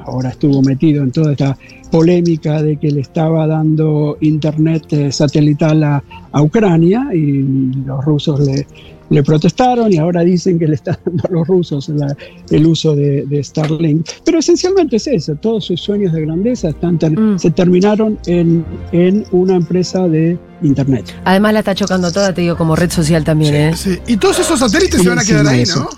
Ahora 0.07 0.31
estuvo 0.31 0.63
metido 0.63 1.03
en 1.03 1.13
toda 1.13 1.33
esta 1.33 1.57
polémica 1.91 2.63
de 2.63 2.77
que 2.77 2.91
le 2.91 3.01
estaba 3.01 3.47
dando 3.47 4.17
Internet 4.21 4.93
eh, 4.93 5.13
satelital 5.13 5.83
a, 5.85 6.03
a 6.33 6.43
Ucrania 6.43 7.09
y 7.15 7.43
los 7.85 8.05
rusos 8.05 8.41
le, 8.41 8.67
le 9.11 9.23
protestaron 9.23 9.93
y 9.93 9.99
ahora 9.99 10.23
dicen 10.23 10.59
que 10.59 10.67
le 10.67 10.75
están 10.77 10.97
dando 11.05 11.23
a 11.29 11.33
los 11.33 11.47
rusos 11.47 11.89
la- 11.91 12.17
el 12.51 12.67
uso 12.67 12.97
de, 12.97 13.25
de 13.27 13.45
Starlink. 13.45 14.07
Pero 14.25 14.39
esencialmente 14.39 14.97
es 14.97 15.07
eso, 15.07 15.35
todos 15.37 15.65
sus 15.67 15.81
sueños 15.81 16.13
de 16.13 16.23
grandeza 16.23 16.71
están 16.71 16.99
ter- 16.99 17.19
Mm. 17.19 17.39
se 17.39 17.51
terminaron 17.51 18.19
en, 18.27 18.65
en 18.93 19.25
una 19.33 19.57
empresa 19.57 20.09
de 20.09 20.39
Internet. 20.63 21.15
Además 21.25 21.53
la 21.53 21.59
está 21.61 21.75
chocando 21.75 22.11
toda, 22.11 22.33
te 22.33 22.41
digo, 22.41 22.57
como 22.57 22.75
red 22.77 22.91
social 22.91 23.23
también, 23.25 23.55
¿eh? 23.55 23.77
Sí. 23.77 23.99
Y 24.07 24.17
todos 24.17 24.39
esos 24.39 24.59
satélites 24.59 24.97
Sí, 24.97 25.03
se 25.05 25.09
van 25.11 25.19
a 25.19 25.25
quedar 25.25 25.47
ahí, 25.47 25.61
eso. 25.63 25.81
¿no? 25.81 25.89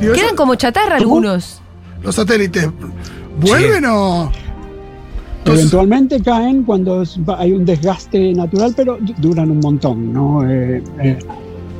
Digo, 0.00 0.12
Quedan 0.14 0.26
eso- 0.28 0.36
como 0.36 0.54
chatarra 0.56 0.98
¿Cómo? 0.98 1.16
algunos. 1.18 1.60
los 2.02 2.14
satélites. 2.16 2.68
¿Vuelven 3.40 3.84
o.? 3.86 4.30
Entonces- 5.38 5.60
Eventualmente 5.64 6.20
caen 6.22 6.62
cuando 6.64 7.02
hay 7.36 7.52
un 7.52 7.64
desgaste 7.64 8.32
natural, 8.32 8.74
pero 8.76 8.98
du- 9.00 9.14
duran 9.18 9.50
un 9.50 9.58
montón, 9.60 10.12
¿no? 10.12 10.48
Eh, 10.48 10.82
eh, 11.02 11.18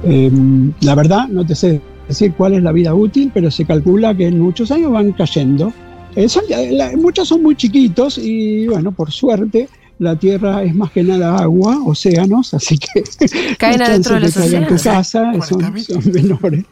em, 0.04 0.72
la 0.80 0.94
verdad, 0.94 1.28
no 1.28 1.44
te 1.46 1.54
sé 1.54 1.80
decir 2.08 2.32
cuál 2.36 2.54
es 2.54 2.62
la 2.62 2.72
vida 2.72 2.94
útil, 2.94 3.30
pero 3.32 3.50
se 3.50 3.64
calcula 3.64 4.14
que 4.16 4.26
en 4.26 4.40
muchos 4.40 4.70
años 4.70 4.92
van 4.92 5.12
cayendo. 5.12 5.72
Eh, 6.16 6.28
son- 6.28 6.44
la- 6.72 6.94
muchos 6.96 7.28
son 7.28 7.42
muy 7.42 7.56
chiquitos 7.56 8.18
y, 8.18 8.66
bueno, 8.66 8.92
por 8.92 9.10
suerte, 9.10 9.68
la 9.98 10.16
Tierra 10.16 10.62
es 10.64 10.74
más 10.74 10.90
que 10.90 11.02
nada 11.02 11.38
agua, 11.38 11.78
océanos, 11.86 12.52
así 12.54 12.76
que 12.78 13.02
Caen 13.58 13.78
las 13.78 13.88
adentro 13.90 14.14
de 14.16 14.20
los 14.20 14.36
en 14.36 14.66
tu 14.66 14.74
casa 14.76 15.32
son, 15.42 15.60
40.000. 15.60 15.78
son 16.02 16.12
menores. 16.12 16.64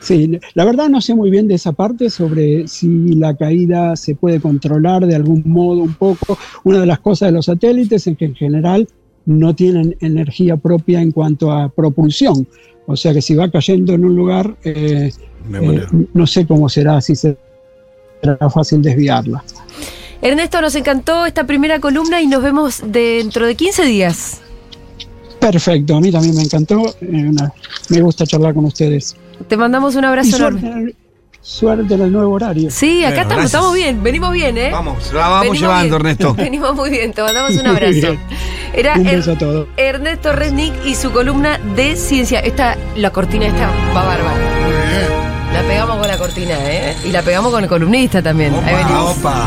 Sí, 0.00 0.38
la 0.54 0.64
verdad 0.64 0.88
no 0.88 1.02
sé 1.02 1.14
muy 1.14 1.30
bien 1.30 1.46
de 1.46 1.54
esa 1.56 1.72
parte 1.72 2.08
sobre 2.08 2.66
si 2.68 2.88
la 3.16 3.36
caída 3.36 3.94
se 3.96 4.14
puede 4.14 4.40
controlar 4.40 5.06
de 5.06 5.14
algún 5.14 5.42
modo 5.44 5.80
un 5.82 5.92
poco. 5.92 6.38
Una 6.64 6.80
de 6.80 6.86
las 6.86 7.00
cosas 7.00 7.28
de 7.28 7.32
los 7.32 7.44
satélites 7.44 8.06
es 8.06 8.16
que 8.16 8.24
en 8.24 8.34
general 8.34 8.88
no 9.26 9.54
tienen 9.54 9.96
energía 10.00 10.56
propia 10.56 11.00
en 11.00 11.12
cuanto 11.12 11.52
a 11.52 11.68
propulsión. 11.68 12.46
O 12.86 12.96
sea 12.96 13.12
que 13.12 13.22
si 13.22 13.34
va 13.34 13.50
cayendo 13.50 13.92
en 13.94 14.04
un 14.04 14.16
lugar, 14.16 14.56
eh, 14.64 15.10
eh, 15.54 15.86
no 16.14 16.26
sé 16.26 16.46
cómo 16.46 16.68
será, 16.68 17.00
si 17.00 17.14
será 17.14 17.36
fácil 18.52 18.82
desviarla. 18.82 19.44
Ernesto, 20.22 20.60
nos 20.60 20.74
encantó 20.74 21.24
esta 21.24 21.44
primera 21.46 21.78
columna 21.80 22.20
y 22.20 22.26
nos 22.26 22.42
vemos 22.42 22.82
dentro 22.86 23.46
de 23.46 23.54
15 23.54 23.84
días. 23.84 24.40
Perfecto, 25.38 25.96
a 25.96 26.00
mí 26.00 26.10
también 26.10 26.36
me 26.36 26.42
encantó. 26.42 26.94
eh, 27.00 27.28
una- 27.28 27.52
me 27.88 28.00
gusta 28.02 28.26
charlar 28.26 28.52
con 28.54 28.66
ustedes. 28.66 29.16
Te 29.48 29.56
mandamos 29.56 29.94
un 29.94 30.04
abrazo 30.04 30.36
enorme. 30.36 30.94
Suerte 31.42 31.94
en 31.94 32.02
el 32.02 32.12
nuevo 32.12 32.32
horario. 32.34 32.70
Sí, 32.70 33.04
acá 33.04 33.08
Bueno, 33.08 33.22
estamos, 33.22 33.28
gracias. 33.36 33.46
estamos 33.54 33.74
bien, 33.74 34.02
venimos 34.02 34.32
bien, 34.32 34.58
¿eh? 34.58 34.70
Vamos, 34.72 35.12
la 35.12 35.20
vamos 35.20 35.40
Venimos 35.40 35.60
llevando, 35.60 35.82
bien. 35.84 35.94
Ernesto. 36.06 36.34
Venimos 36.36 36.74
muy 36.74 36.90
bien, 36.90 37.12
te 37.12 37.22
mandamos 37.22 37.50
un 37.56 37.66
abrazo. 37.66 38.16
Era 38.72 38.94
Un 38.94 39.06
Er- 39.06 39.16
beso 39.16 39.32
a 39.32 39.38
todos. 39.38 39.66
Ernesto 39.76 40.32
Resnick 40.32 40.74
y 40.84 40.94
su 40.94 41.10
columna 41.10 41.58
de 41.76 41.96
ciencia. 41.96 42.40
Esta, 42.40 42.76
la 42.96 43.10
cortina 43.10 43.46
esta 43.46 43.68
va 43.96 44.04
bárbara. 44.04 44.34
Muy 44.62 44.72
bien. 44.72 45.30
La 45.54 45.62
pegamos 45.62 45.96
con 45.98 46.06
la 46.06 46.16
cortina, 46.18 46.54
¿eh? 46.70 46.96
Y 47.04 47.08
la 47.10 47.22
pegamos 47.22 47.50
con 47.52 47.62
el 47.64 47.68
columnista 47.68 48.22
también. 48.22 48.54
Ahí 48.64 48.74
venimos. 48.76 49.16
Opa. 49.18 49.46